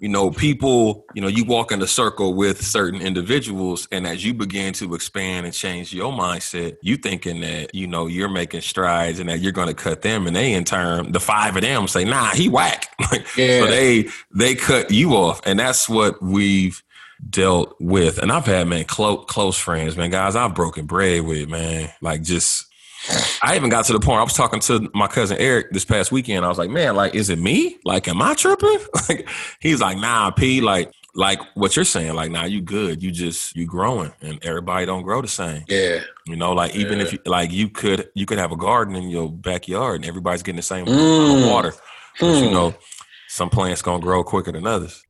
[0.00, 4.24] you know, people, you know, you walk in a circle with certain individuals, and as
[4.24, 8.60] you begin to expand and change your mindset, you thinking that you know you're making
[8.60, 11.62] strides and that you're going to cut them, and they in turn, the five of
[11.62, 12.88] them say, nah, he whack.
[13.36, 13.60] Yeah.
[13.60, 16.82] So they they cut you off, and that's what we've
[17.28, 18.18] dealt with.
[18.18, 21.90] And I've had man close close friends, man, guys I've broken bread with, man.
[22.00, 22.66] Like just
[23.42, 26.10] I even got to the point I was talking to my cousin Eric this past
[26.12, 26.44] weekend.
[26.44, 27.78] I was like, man, like, is it me?
[27.84, 28.78] Like, am I tripping?
[29.08, 29.28] Like,
[29.60, 33.02] he's like, nah, P, like, like what you're saying, like, nah, you good.
[33.02, 35.62] You just you growing, and everybody don't grow the same.
[35.68, 36.00] Yeah.
[36.26, 39.10] You know, like even if you like you could you could have a garden in
[39.10, 41.48] your backyard, and everybody's getting the same Mm.
[41.48, 41.74] water.
[42.18, 42.54] But, you Hmm.
[42.54, 42.74] know,
[43.28, 45.02] some plants gonna grow quicker than others.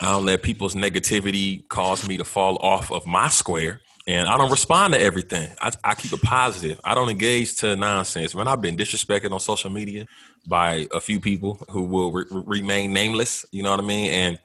[0.00, 3.80] I don't let people's negativity cause me to fall off of my square.
[4.06, 5.48] And I don't respond to everything.
[5.60, 6.80] I, I keep it positive.
[6.82, 8.34] I don't engage to nonsense.
[8.34, 10.06] Man, I've been disrespected on social media
[10.46, 13.46] by a few people who will re- re- remain nameless.
[13.52, 14.10] You know what I mean?
[14.10, 14.38] And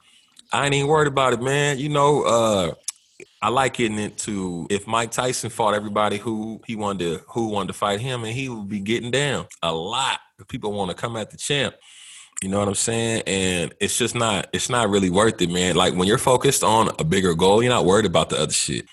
[0.52, 1.78] I ain't even worried about it, man.
[1.78, 2.74] You know, uh,
[3.42, 7.68] I like getting into if Mike Tyson fought everybody who he wanted to who wanted
[7.68, 10.20] to fight him, and he would be getting down a lot.
[10.48, 11.76] People want to come at the champ.
[12.42, 13.24] You know what I'm saying?
[13.26, 15.76] And it's just not it's not really worth it, man.
[15.76, 18.86] Like when you're focused on a bigger goal, you're not worried about the other shit.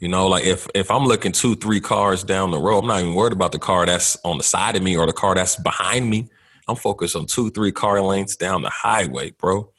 [0.00, 3.00] You know, like if if I'm looking two, three cars down the road, I'm not
[3.00, 5.56] even worried about the car that's on the side of me or the car that's
[5.56, 6.28] behind me.
[6.68, 9.70] I'm focused on two, three car lengths down the highway, bro.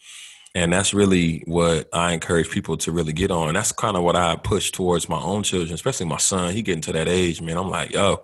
[0.53, 3.47] And that's really what I encourage people to really get on.
[3.47, 6.53] And that's kind of what I push towards my own children, especially my son.
[6.53, 7.57] He getting to that age, man.
[7.57, 8.23] I'm like, yo,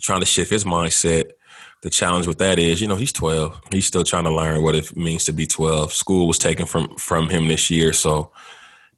[0.00, 1.32] trying to shift his mindset.
[1.82, 3.60] The challenge with that is, you know, he's 12.
[3.72, 5.92] He's still trying to learn what it means to be 12.
[5.92, 8.30] School was taken from from him this year, so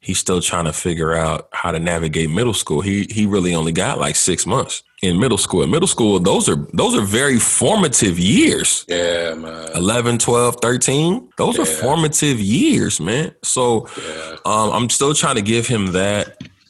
[0.05, 2.81] he's still trying to figure out how to navigate middle school.
[2.83, 5.63] He he really only got like 6 months in middle school.
[5.63, 8.85] In middle school, those are those are very formative years.
[8.89, 9.69] yeah, man.
[9.75, 11.29] 11, 12, 13.
[11.37, 13.35] Those are formative years, man.
[13.43, 14.37] So Yeah.
[14.45, 16.25] um, I'm still trying to give him that,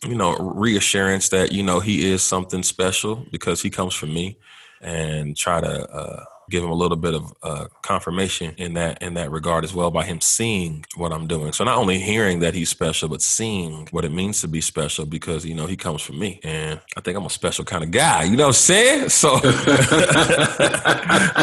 [0.09, 4.37] you know, reassurance that, you know, he is something special because he comes from me
[4.81, 9.15] and try to uh, give him a little bit of uh, confirmation in that in
[9.15, 11.53] that regard as well by him seeing what I'm doing.
[11.53, 15.07] So not only hearing that he's special, but seeing what it means to be special
[15.07, 16.41] because, you know, he comes from me.
[16.45, 18.25] And I think I'm a special kind of guy.
[18.25, 19.09] You know what I'm saying?
[19.25, 19.31] So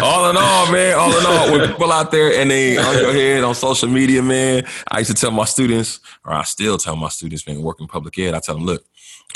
[0.02, 3.14] all in all, man, all in all, when people out there and they on your
[3.14, 6.95] head on social media, man, I used to tell my students, or I still tell
[6.95, 8.86] my students, man, working public ed, I tell them, look,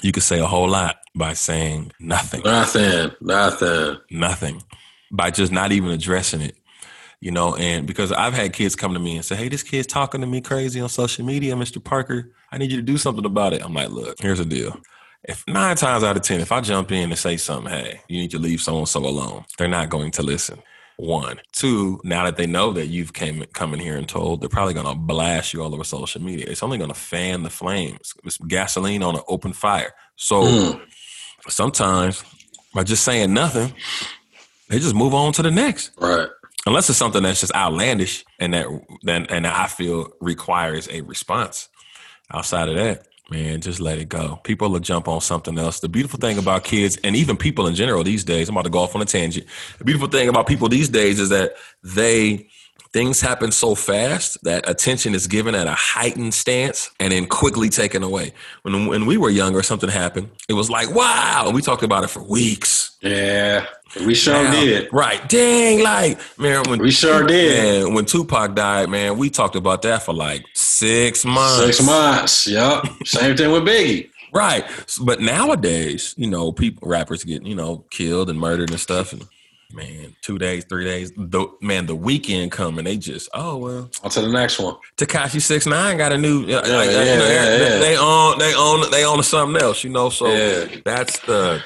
[0.03, 3.11] you can say a whole lot by saying nothing, Nothing.
[3.21, 3.97] Nothing.
[4.11, 4.63] nothing,
[5.11, 6.55] by just not even addressing it.
[7.21, 9.87] You know, and because I've had kids come to me and say, Hey, this kid's
[9.87, 11.83] talking to me crazy on social media, Mr.
[11.83, 12.31] Parker.
[12.51, 13.63] I need you to do something about it.
[13.63, 14.79] I'm like, look, here's the deal.
[15.23, 18.19] If nine times out of ten, if I jump in and say something, hey, you
[18.21, 20.61] need to leave so and so alone, they're not going to listen.
[20.97, 21.99] One, two.
[22.03, 24.85] Now that they know that you've came come in here and told, they're probably going
[24.85, 26.45] to blast you all over social media.
[26.47, 28.13] It's only going to fan the flames.
[28.23, 29.93] It's gasoline on an open fire.
[30.15, 30.81] So Mm.
[31.47, 32.23] sometimes
[32.73, 33.73] by just saying nothing,
[34.69, 36.29] they just move on to the next Right.
[36.65, 38.67] unless it's something that's just outlandish and that
[39.03, 41.69] then and I feel requires a response.
[42.33, 44.39] Outside of that, man, just let it go.
[44.43, 45.79] People will jump on something else.
[45.79, 48.71] The beautiful thing about kids and even people in general these days, I'm about to
[48.71, 49.45] go off on a tangent.
[49.77, 51.53] The beautiful thing about people these days is that
[51.83, 52.47] they
[52.95, 57.67] things happen so fast that attention is given at a heightened stance and then quickly
[57.67, 58.31] taken away.
[58.61, 60.29] When when we were younger, something happened.
[60.47, 62.95] It was like, wow, and we talked about it for weeks.
[63.01, 63.65] Yeah.
[64.05, 64.87] We sure Now- did.
[64.93, 65.27] Right.
[65.27, 67.83] Dang, like, man, when We sure did.
[67.85, 71.65] Man, when Tupac died, man, we talked about that for like six months.
[71.65, 72.47] Six months.
[72.47, 72.85] Yep.
[73.05, 74.09] Same thing with Biggie.
[74.33, 74.65] Right.
[75.01, 79.11] But nowadays, you know, people rappers get, you know, killed and murdered and stuff.
[79.13, 79.27] And
[79.71, 83.89] man, two days, three days, the man, the weekend coming, they just, oh well.
[84.03, 84.75] On to the next one.
[84.97, 87.79] Tekashi six nine got a new uh, like, yeah, you know, yeah, they, yeah.
[87.79, 90.09] they own they own they own something else, you know.
[90.09, 90.67] So Yeah.
[90.83, 91.61] that's the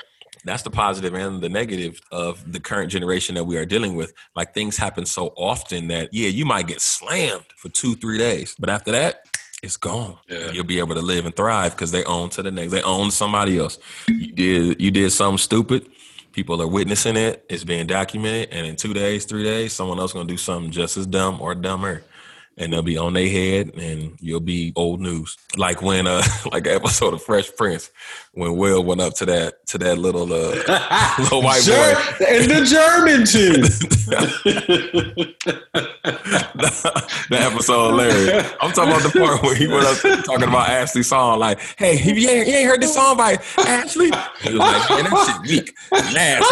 [0.45, 4.13] that's the positive and the negative of the current generation that we are dealing with.
[4.35, 8.55] Like things happen so often that yeah, you might get slammed for two, three days.
[8.57, 9.25] But after that,
[9.61, 10.17] it's gone.
[10.29, 10.51] Yeah.
[10.51, 12.71] You'll be able to live and thrive because they own to the next.
[12.71, 13.77] They own somebody else.
[14.07, 15.89] You did you did something stupid.
[16.39, 17.43] People are witnessing it.
[17.49, 20.95] It's being documented, and in two days, three days, someone else gonna do something just
[20.95, 22.01] as dumb or dumber,
[22.59, 25.37] and they'll be on their head, and you'll be old news.
[25.57, 27.89] Like when, uh, like an episode of Fresh Prince,
[28.33, 30.49] when Will went up to that to that little uh,
[31.19, 31.71] little white boy.
[31.71, 31.95] Ger-
[32.27, 33.53] and the German too.
[37.29, 38.53] the episode hilarious.
[38.61, 41.97] I'm talking about the part where he went up talking about Ashley's song, like, "Hey,
[41.97, 45.41] you ain't, you ain't heard this song by Ashley?" He was like, "Man, that shit
[45.49, 45.73] weak."
[46.13, 46.51] Last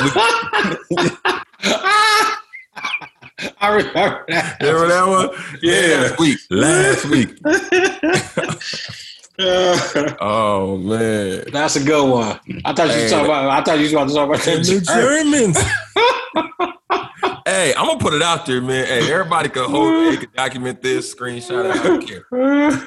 [3.01, 3.11] week,
[3.61, 4.57] I remember that.
[4.61, 5.29] remember that one?
[5.61, 6.01] Yeah.
[6.01, 7.37] last week, last week.
[9.39, 11.43] Oh man.
[11.51, 12.39] That's a good one.
[12.65, 13.49] I thought you was talking about.
[13.49, 14.81] I thought you was about to talk about the.
[14.83, 15.57] Germans.
[17.45, 18.87] hey, I'm gonna put it out there, man.
[18.87, 21.79] Hey, everybody can hold, they can document this, screenshot it.
[21.79, 22.23] I don't care.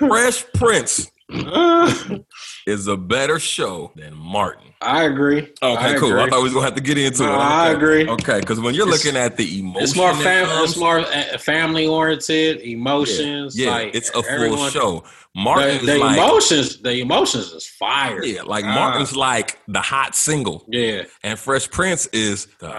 [0.08, 1.12] Fresh Prince
[2.66, 4.68] is a better show than Martin.
[4.82, 5.40] I agree.
[5.62, 6.18] Okay, I cool.
[6.18, 7.36] I thought we was gonna have to get into No, it.
[7.36, 8.08] I agree.
[8.08, 10.98] Okay, because when you're It's- looking at the emotion, It's more fam- comes- It's more
[11.00, 12.60] uh, family oriented.
[12.62, 13.58] Emotions.
[13.58, 15.04] yeah, like it's a full everyone- show.
[15.36, 16.78] Martin The, the is like, emotions.
[16.82, 18.24] The emotions is fire.
[18.24, 18.74] yeah, like Ah.
[18.74, 21.02] Martin's like the hot single, Yeah.
[21.22, 22.76] and Fresh Prince is the great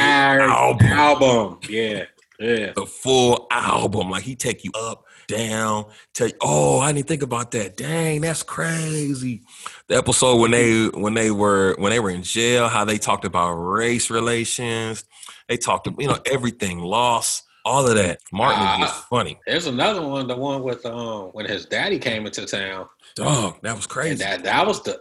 [0.00, 0.86] album.
[0.88, 1.58] Album.
[1.68, 2.04] Yeah.
[2.40, 2.72] Yeah.
[2.74, 4.10] the full album.
[4.10, 7.76] Like he take you up, down, tell you, oh, I didn't think about that.
[7.76, 9.42] Dang, that's crazy.
[9.88, 13.24] The episode when they when they were when they were in jail, how they talked
[13.24, 15.04] about race relations.
[15.48, 18.20] They talked, about, you know, everything, loss, all of that.
[18.32, 19.38] Martin is just funny.
[19.46, 20.26] There's another one.
[20.26, 22.88] The one with um when his daddy came into town.
[23.14, 24.16] Dog, that was And crazy.
[24.24, 24.98] that that was the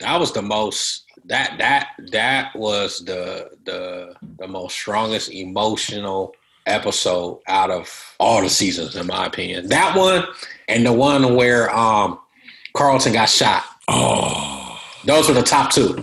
[0.00, 6.34] that was the most that that that was the the the most strongest emotional
[6.70, 9.68] episode out of all the seasons in my opinion.
[9.68, 10.24] That one
[10.68, 12.18] and the one where um
[12.74, 13.64] Carlton got shot.
[13.88, 16.02] oh, Those were the top two.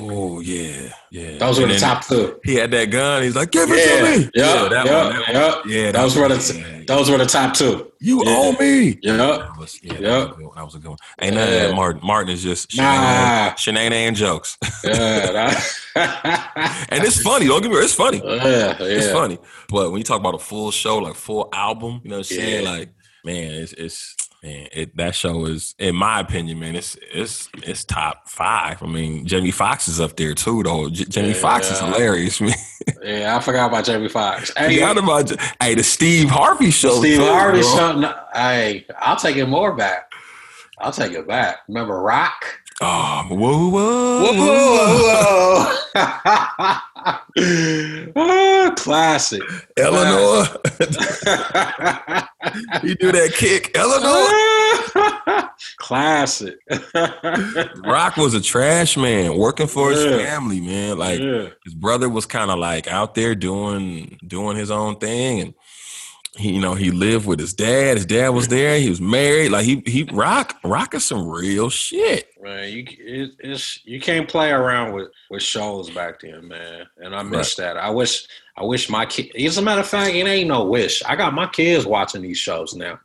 [0.00, 1.38] Oh yeah, yeah.
[1.38, 2.38] Those were And the top two.
[2.44, 3.22] He had that gun.
[3.22, 4.30] He's like, give it Yeah, to me.
[4.34, 5.70] yeah, that yeah, one, that one.
[5.70, 5.76] yeah.
[5.84, 5.92] yeah.
[5.92, 6.82] that Those were was- the yeah.
[6.86, 7.92] those were the top two.
[8.00, 8.34] You Yeah.
[8.36, 8.98] owe me.
[9.02, 9.16] Yeah.
[9.16, 10.54] That was, yeah, that, was a good one.
[10.56, 10.98] that was a good one.
[11.20, 12.00] Ain't none of that Martin.
[12.04, 13.54] Martin is just Nah.
[13.56, 14.56] shenanigans, and jokes.
[14.84, 15.32] Yeah,
[15.94, 17.46] that, and it's funny.
[17.46, 17.84] Don't get me wrong.
[17.84, 18.22] It's funny.
[18.24, 18.76] yeah, yeah.
[18.80, 19.38] It's funny.
[19.68, 22.36] But when you talk about a full show, like full album, you know what I'm
[22.36, 22.64] saying?
[22.64, 22.70] Yeah.
[22.70, 22.88] Like,
[23.24, 27.84] man, it's it's man, it that show is, in my opinion, man, it's it's it's
[27.84, 28.82] top five.
[28.82, 30.88] I mean, Jamie Foxx is up there too, though.
[30.90, 32.54] J- Jamie Foxx is hilarious, man.
[33.02, 34.52] Yeah, I forgot about Jamie Foxx.
[34.56, 35.32] Hey, Forgot about
[35.62, 36.98] hey the Steve Harvey show.
[37.00, 37.76] Steve too, Harvey bro.
[37.76, 38.10] something.
[38.34, 40.10] Hey, I'll take it more back.
[40.78, 41.58] I'll take it back.
[41.68, 42.32] Remember Roc?
[42.80, 45.64] Oh, whoa, whoa, Whoa,
[45.94, 45.94] whoa.
[48.16, 49.42] Ah, Classic.
[49.76, 50.44] Eleanor.
[52.82, 53.76] you do that kick.
[53.76, 55.48] Eleanor.
[55.78, 56.56] Classic.
[57.84, 60.98] Roc was a trash man working for his family, man.
[60.98, 61.48] Like yeah.
[61.64, 65.54] his brother was kind of like out there doing doing his own thing and
[66.38, 69.50] he you know he lived with his dad his dad was there he was married
[69.50, 74.28] like he he Roc Roc is some real shit Man, you it, it's you can't
[74.28, 76.86] play around with with shows back then, man.
[76.98, 77.76] And I miss that.
[77.76, 79.34] I wish I wish my kid.
[79.34, 81.02] As a matter of fact, it ain't no wish.
[81.04, 83.00] I got my kids watching these shows now.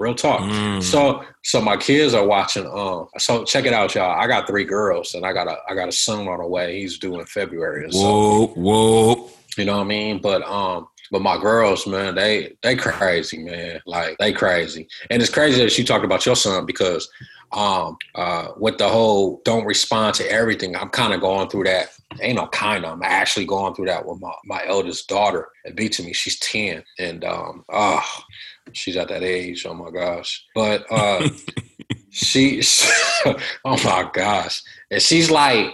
[0.00, 0.40] Real talk.
[0.40, 0.82] Mm.
[0.82, 2.66] So so my kids are watching.
[2.66, 3.06] Um.
[3.18, 4.18] So check it out, y'all.
[4.18, 6.80] I got three girls, and I got a I got a son on the way.
[6.80, 7.84] He's due in February.
[7.84, 10.20] And so whoa whoa you know what I mean?
[10.20, 13.82] But um, but my girls, man, they they crazy, man.
[13.86, 17.08] Like they crazy, and it's crazy that you talked about your son because
[17.52, 20.74] um uh with the whole don't respond to everything.
[20.74, 21.90] I'm kind of going through that.
[22.22, 22.92] Ain't no kind of.
[22.92, 25.48] I'm actually going through that with my my eldest daughter.
[25.64, 26.14] It beats me.
[26.14, 28.24] She's ten, and um oh,
[28.72, 29.66] she's at that age.
[29.66, 30.42] Oh my gosh.
[30.54, 31.28] But uh,
[32.10, 32.62] she,
[33.26, 35.72] oh my gosh, and she's like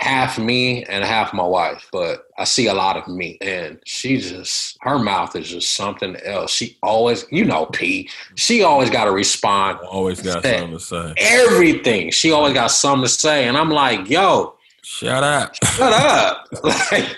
[0.00, 3.36] half me and half my wife, but I see a lot of me.
[3.40, 6.52] And she just, her mouth is just something else.
[6.52, 11.14] She always, you know, P, she always got to respond always got something to say
[11.18, 12.10] everything.
[12.10, 13.46] She always got something to say.
[13.46, 16.48] And I'm like, yo, shut up shut up.
[16.64, 17.16] like,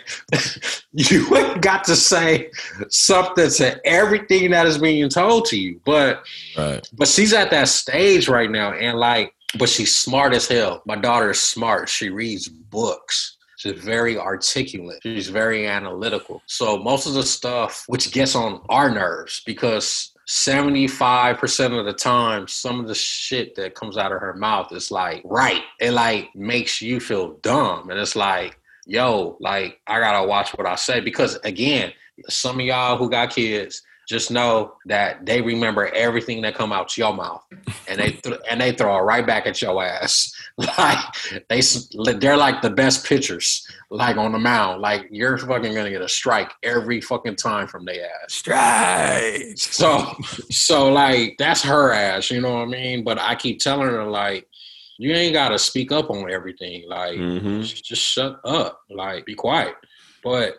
[0.93, 2.51] you ain't got to say
[2.89, 5.81] something to everything that is being told to you.
[5.85, 6.25] But
[6.57, 10.83] right but she's at that stage right now, and like, but she's smart as hell.
[10.87, 11.89] My daughter is smart.
[11.89, 13.37] She reads books.
[13.57, 15.01] She's very articulate.
[15.03, 16.43] She's very analytical.
[16.47, 22.49] So most of the stuff, which gets on our nerves, because 75% of the time,
[22.49, 25.63] some of the shit that comes out of her mouth is like, right.
[25.81, 27.91] It like makes you feel dumb.
[27.91, 31.01] And it's like, yo, like, I gotta watch what I say.
[31.01, 31.93] Because again,
[32.29, 33.83] some of y'all who got kids,
[34.13, 37.43] just know that they remember everything that come out your mouth,
[37.89, 40.33] and they th- and they throw it right back at your ass.
[40.79, 40.99] Like
[41.49, 41.63] they
[42.21, 44.83] they're like the best pitchers, like on the mound.
[44.83, 48.35] Like you're fucking gonna get a strike every fucking time from their ass.
[48.35, 50.05] strike So
[50.51, 53.03] so like that's her ass, you know what I mean?
[53.03, 54.47] But I keep telling her like.
[54.99, 56.85] You ain't gotta speak up on everything.
[56.87, 57.63] Like, Mhm.
[57.63, 58.83] just just shut up.
[58.89, 59.75] Like, be quiet.
[60.23, 60.59] But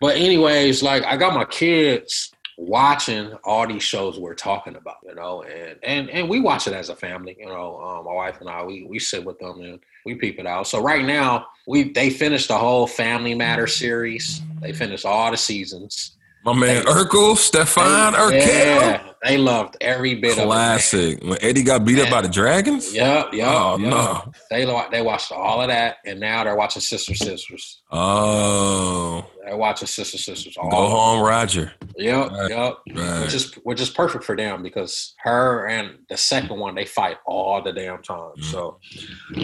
[0.00, 2.30] but anyways, like I got my kids
[2.60, 6.74] watching all these shows we're talking about, you know, and and and we watch it
[6.74, 7.80] as a family, you know.
[7.80, 10.66] Um, my wife and I, we we sit with them and we peep it out.
[10.66, 14.42] So right now, we they finished the whole Family Matter series.
[14.60, 16.16] They finished all the seasons.
[16.44, 21.18] My man Urkel Stefan Urkel Yeah, they loved every bit Classic.
[21.18, 21.28] of it.
[21.28, 22.94] When Eddie got beat up by the Dragons?
[22.94, 23.48] Yep, yep.
[23.48, 23.90] Oh, yep.
[23.90, 24.32] no.
[24.50, 27.82] They, they watched all of that, and now they're watching Sister Sisters.
[27.92, 29.26] Oh.
[29.44, 30.56] They're watching Sister Sisters.
[30.56, 31.72] All Go home, Roger.
[31.96, 32.50] Yep, right.
[32.50, 32.74] yep.
[32.94, 33.20] Right.
[33.22, 37.16] Which is which is perfect for them because her and the second one they fight
[37.26, 38.32] all the damn time.
[38.38, 38.44] Mm.
[38.44, 38.78] So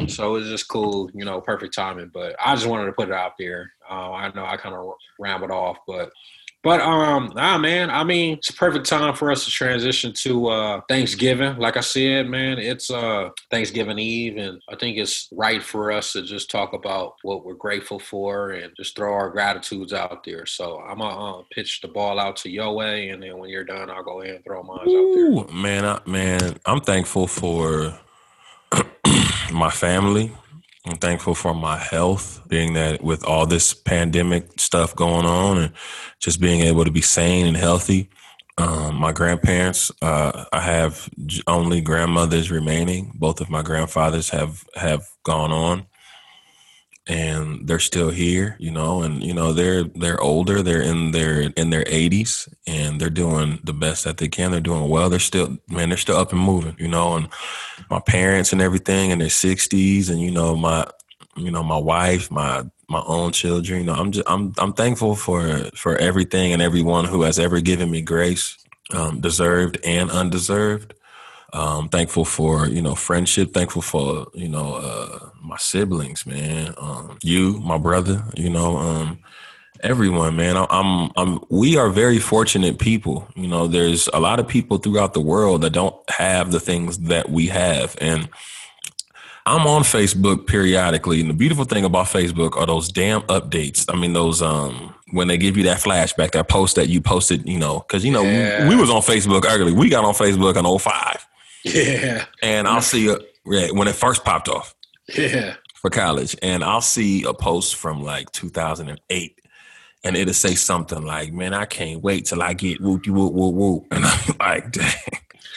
[0.07, 2.11] so it's just cool, you know, perfect timing.
[2.15, 3.73] But I just wanted to put it out there.
[3.91, 6.11] Uh, I know I kind of rambled off, but
[6.63, 7.91] but um, nah, man.
[7.91, 11.57] I mean, it's a perfect time for us to transition to uh Thanksgiving.
[11.59, 16.13] Like I said, man, it's uh Thanksgiving Eve, and I think it's right for us
[16.13, 20.47] to just talk about what we're grateful for and just throw our gratitudes out there.
[20.47, 23.65] So I'm gonna uh, pitch the ball out to your way and then when you're
[23.65, 25.57] done, I'll go ahead and throw mine out there.
[25.57, 27.99] Man, I, man, I'm thankful for
[29.53, 30.33] my family.
[30.87, 35.72] I'm thankful for my health, being that with all this pandemic stuff going on and
[36.20, 38.09] just being able to be sane and healthy.
[38.57, 41.11] Um, my grandparents, uh, I have
[41.49, 43.12] only grandmothers remaining.
[43.16, 45.87] Both of my grandfathers have, have gone on
[47.07, 51.53] and they're still here, you know, and you know they're they're older, they're in their
[51.57, 54.51] in their 80s and they're doing the best that they can.
[54.51, 55.09] They're doing well.
[55.09, 57.29] They're still man, they're still up and moving, you know, and
[57.91, 60.87] my parents and everything in their 60s and you know my
[61.37, 65.15] you know my wife, my my own children, you know, I'm just I'm I'm thankful
[65.15, 68.57] for for everything and everyone who has ever given me grace,
[68.93, 70.95] um, deserved and undeserved.
[71.53, 73.53] Um, thankful for you know friendship.
[73.53, 76.75] Thankful for you know uh, my siblings, man.
[76.79, 78.25] Um, you, my brother.
[78.37, 79.19] You know, um,
[79.81, 80.57] everyone, man.
[80.57, 81.41] I, I'm, I'm.
[81.49, 83.29] We are very fortunate people.
[83.37, 86.99] You know, there's a lot of people throughout the world that don't have the things
[87.01, 88.29] that we have, and
[89.47, 93.85] I'm on Facebook periodically, and the beautiful thing about Facebook are those damn updates.
[93.89, 97.49] I mean, those um when they give you that flashback, that post that you posted,
[97.49, 98.69] you know, because you know yeah.
[98.69, 99.73] we, we, was on Facebook early.
[99.73, 101.26] We got on Facebook in 05.
[101.75, 102.25] Yeah.
[102.43, 104.75] And I'll see a, when it first popped off.
[105.14, 105.55] Yeah.
[105.77, 106.37] For college.
[106.43, 109.41] And I'll see a post from like 2008
[110.05, 113.55] and it'll say something like, man, I can't wait till I get whoop whoop whoop
[113.55, 113.87] whoop.
[113.91, 114.93] And I'm like, dang.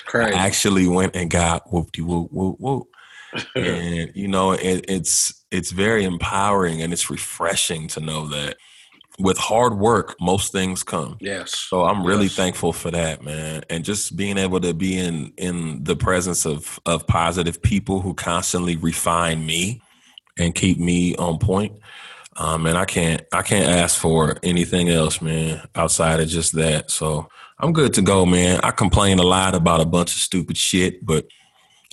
[0.06, 0.34] Crazy.
[0.34, 2.88] I actually went and got whoop whoop whoop whoop.
[3.56, 8.58] and you know, it, it's it's very empowering and it's refreshing to know that
[9.20, 11.18] with hard work, most things come.
[11.20, 11.56] Yes.
[11.56, 12.36] So I'm really yes.
[12.36, 13.64] thankful for that, man.
[13.70, 18.14] And just being able to be in in the presence of of positive people who
[18.14, 19.82] constantly refine me
[20.38, 21.74] and keep me on point.
[22.38, 26.90] Um, and I can't I can't ask for anything else, man, outside of just that.
[26.90, 27.28] So
[27.60, 28.62] I'm good to go, man.
[28.64, 31.28] I complain a lot about a bunch of stupid shit, but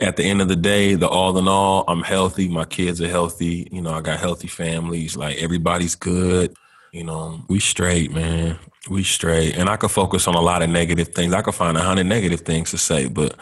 [0.00, 2.48] at the end of the day, the all in all, I'm healthy.
[2.48, 3.66] My kids are healthy.
[3.72, 5.16] You know, I got healthy families.
[5.16, 6.54] Like everybody's good.
[6.96, 8.58] You know, we straight, man.
[8.88, 9.58] We straight.
[9.58, 11.34] And I could focus on a lot of negative things.
[11.34, 13.36] I could find a hundred negative things to say, but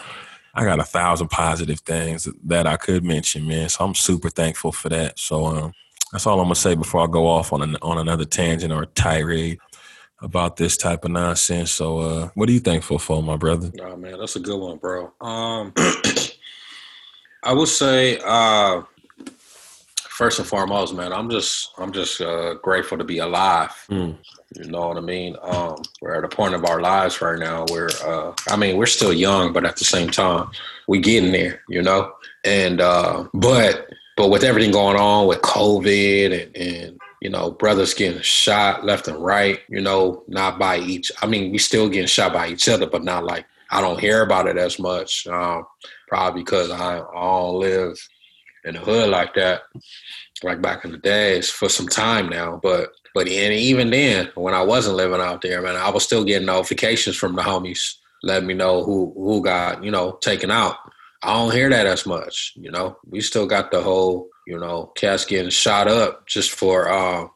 [0.57, 3.69] I got a thousand positive things that I could mention, man.
[3.69, 5.21] So I'm super thankful for that.
[5.21, 5.73] So um,
[6.11, 8.83] that's all I'm gonna say before I go off on an, on another tangent or
[8.83, 9.61] a tirade
[10.21, 11.71] about this type of nonsense.
[11.71, 13.71] So uh, what are you thankful for, my brother?
[13.81, 15.13] Oh man, that's a good one, bro.
[15.21, 15.73] Um,
[17.45, 18.83] I would say uh,
[20.15, 23.71] first and foremost, man, I'm just I'm just uh, grateful to be alive.
[23.91, 24.17] Mm.
[24.55, 25.37] You know what I mean?
[25.43, 28.87] Um, we're at a point of our lives right now where uh, I mean we're
[28.87, 30.51] still young, but at the same time
[30.87, 31.63] we getting there.
[31.69, 32.13] You know,
[32.45, 37.93] and uh, but but with everything going on with COVID and, and you know brothers
[37.93, 41.11] getting shot left and right, you know, not by each.
[41.23, 44.23] I mean, we still getting shot by each other, but not like I don't hear
[44.23, 45.27] about it as much.
[45.27, 45.67] Um,
[46.07, 47.99] probably because I, I don't live
[48.65, 49.63] in the hood like that,
[50.45, 52.61] like back in the days for some time now.
[52.63, 56.25] But but and even then, when I wasn't living out there, man, I was still
[56.25, 60.77] getting notifications from the homies letting me know who who got you know taken out.
[61.23, 62.53] I don't hear that as much.
[62.57, 66.91] You know, we still got the whole you know cats getting shot up just for
[66.91, 67.29] uh,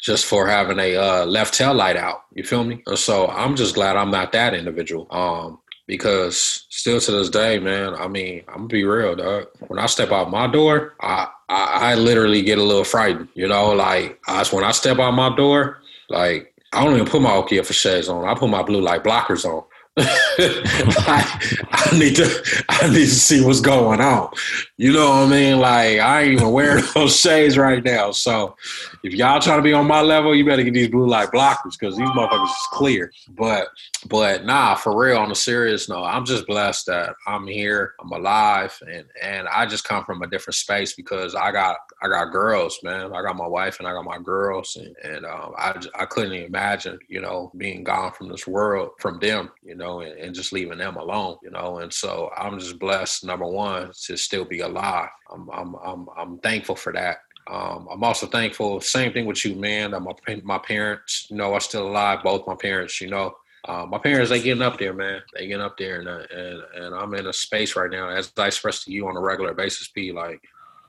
[0.00, 2.22] just for having a uh, left tail light out.
[2.34, 2.82] You feel me?
[2.94, 5.06] So I'm just glad I'm not that individual.
[5.10, 5.59] Um,
[5.90, 9.48] because still to this day, man, I mean, I'm gonna be real, dog.
[9.66, 13.28] When I step out my door, I I, I literally get a little frightened.
[13.34, 15.78] You know, like I, when I step out my door,
[16.08, 18.24] like I don't even put my OKF shades on.
[18.24, 19.64] I put my blue light blockers on.
[19.98, 24.30] I, I, need to I need to see what's going on.
[24.76, 25.58] You know what I mean?
[25.58, 28.12] Like I ain't even wearing those shades right now.
[28.12, 28.56] So
[29.02, 31.78] if y'all trying to be on my level, you better get these blue light blockers
[31.78, 33.12] because these motherfuckers is clear.
[33.30, 33.68] But
[34.08, 38.12] but nah, for real, on a serious note, I'm just blessed that I'm here, I'm
[38.12, 42.32] alive, and and I just come from a different space because I got I got
[42.32, 43.12] girls, man.
[43.14, 46.32] I got my wife and I got my girls, and, and um, I I couldn't
[46.32, 50.52] imagine, you know, being gone from this world from them, you know, and, and just
[50.52, 51.78] leaving them alone, you know.
[51.78, 55.08] And so I'm just blessed, number one, to still be alive.
[55.32, 57.18] I'm I'm I'm, I'm thankful for that.
[57.50, 58.80] Um, I'm also thankful.
[58.80, 59.90] Same thing with you, man.
[59.90, 62.22] That my my parents, you know, are still alive.
[62.22, 63.34] Both my parents, you know,
[63.66, 65.20] uh, my parents they getting up there, man.
[65.34, 68.32] They getting up there, and uh, and and I'm in a space right now, as
[68.38, 69.88] I express to you on a regular basis.
[69.88, 70.40] P like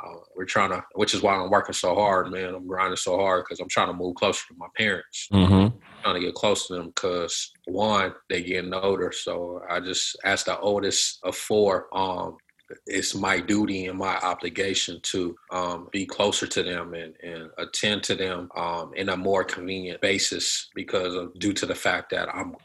[0.03, 2.55] uh, we're trying to, which is why I'm working so hard, man.
[2.55, 5.27] I'm grinding so hard because I'm trying to move closer to my parents.
[5.31, 5.77] Mm-hmm.
[6.01, 9.11] Trying to get close to them because one, they getting older.
[9.11, 12.37] So I just, as the oldest of four, um,
[12.85, 18.03] it's my duty and my obligation to um, be closer to them and, and attend
[18.03, 22.33] to them um, in a more convenient basis because of due to the fact that
[22.33, 22.55] I'm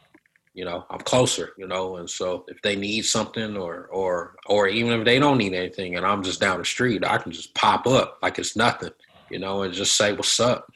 [0.55, 4.67] you know i'm closer you know and so if they need something or or or
[4.67, 7.55] even if they don't need anything and i'm just down the street i can just
[7.55, 8.91] pop up like it's nothing
[9.29, 10.67] you know and just say what's up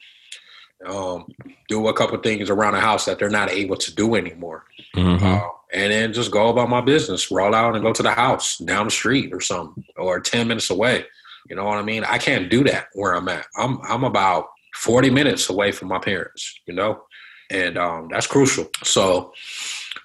[0.85, 1.25] um,
[1.67, 4.65] do a couple things around the house that they're not able to do anymore
[4.95, 5.25] Mm-hmm.
[5.25, 5.39] uh,
[5.71, 8.85] and then just go about my business roll out and go to the house down
[8.85, 11.05] the street or something or 10 minutes away.
[11.49, 12.03] You know what i mean?
[12.03, 13.45] I can't do that where i'm at.
[13.57, 17.03] I'm i'm about 40 minutes away from my parents you know?
[17.49, 18.69] And um, that's crucial.
[18.83, 19.33] So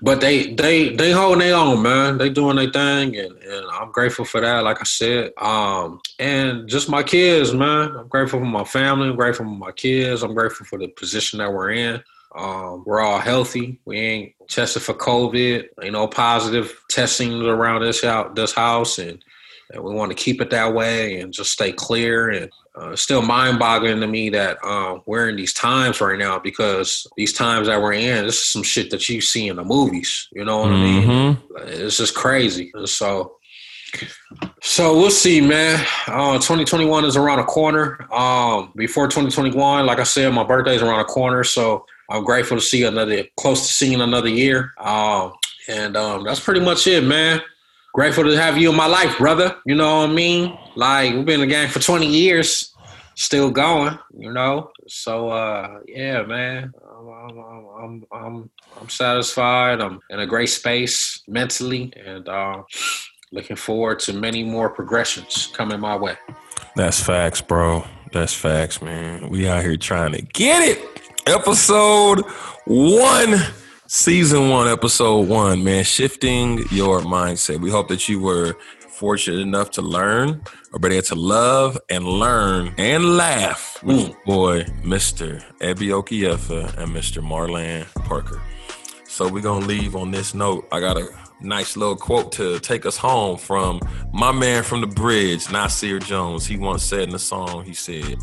[0.02, 2.18] but they they they holding their own man.
[2.18, 5.32] They doing their thing and, and i'm grateful for that like i said.
[5.38, 7.96] Um, and just my kids man.
[7.96, 9.08] I'm grateful for my family.
[9.08, 10.22] I'm grateful for my kids.
[10.22, 12.02] I'm grateful for the position that we're in
[12.36, 13.80] um, we're all healthy.
[13.84, 15.68] We ain't tested for COVID.
[15.82, 19.24] Ain't no positive testing around this out this house, and,
[19.72, 22.28] and we want to keep it that way and just stay clear.
[22.28, 26.38] And uh, it's still mind-boggling to me that um, we're in these times right now
[26.38, 29.64] because these times that we're in, this is some shit that you see in the
[29.64, 30.28] movies.
[30.32, 31.02] You know what I mean?
[31.08, 31.68] Mm-hmm.
[31.68, 32.70] It's just crazy.
[32.74, 33.36] And so,
[34.60, 35.82] so we'll see, man.
[36.06, 38.06] Uh, 2021 is around the corner.
[38.12, 42.56] Um, before 2021, like I said, my birthday is around the corner, so I'm grateful
[42.56, 44.72] to see another, close to seeing another year.
[44.78, 45.32] Um,
[45.68, 47.40] and um, that's pretty much it, man.
[47.92, 49.56] Grateful to have you in my life, brother.
[49.64, 50.56] You know what I mean?
[50.76, 52.74] Like we've been in the game for 20 years,
[53.14, 53.98] still going.
[54.16, 56.72] You know, so uh, yeah, man.
[56.96, 58.50] I'm, I'm, I'm, I'm,
[58.80, 59.80] I'm satisfied.
[59.80, 62.62] I'm in a great space mentally, and uh,
[63.32, 66.16] looking forward to many more progressions coming my way.
[66.74, 67.84] That's facts, bro.
[68.12, 69.28] That's facts, man.
[69.28, 71.05] We out here trying to get it.
[71.26, 72.20] Episode
[72.66, 73.34] one,
[73.88, 75.82] season one, episode one, man.
[75.82, 77.60] Shifting your mindset.
[77.60, 78.56] We hope that you were
[78.88, 84.24] fortunate enough to learn, or better yet, to love and learn and laugh with Mm.
[84.24, 85.42] boy, Mr.
[85.60, 87.20] Ebi Okiyefa and Mr.
[87.22, 88.40] MarLan Parker.
[89.08, 90.66] So we're gonna leave on this note.
[90.70, 91.08] I got a
[91.40, 93.80] nice little quote to take us home from
[94.12, 96.46] my man from the bridge, Nasir Jones.
[96.46, 98.16] He once said in a song, he said,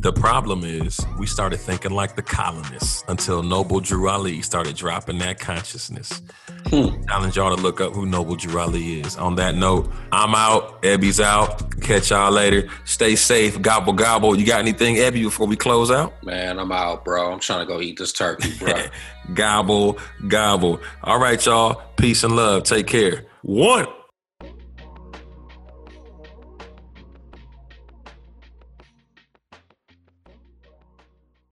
[0.00, 5.18] The problem is we started thinking like the colonists until Noble Drew Ali started dropping
[5.18, 6.22] that consciousness.
[6.66, 7.02] Hmm.
[7.08, 9.16] Challenge y'all to look up who Noble Drew Ali is.
[9.16, 10.80] On that note, I'm out.
[10.82, 11.80] Ebi's out.
[11.80, 12.68] Catch y'all later.
[12.84, 13.60] Stay safe.
[13.60, 14.38] Gobble gobble.
[14.38, 16.22] You got anything, Ebby, before we close out?
[16.24, 17.32] Man, I'm out, bro.
[17.32, 18.74] I'm trying to go eat this turkey, bro.
[19.34, 20.80] gobble, gobble.
[21.02, 21.82] All right, y'all.
[21.96, 22.62] Peace and love.
[22.62, 23.24] Take care.
[23.42, 23.88] One.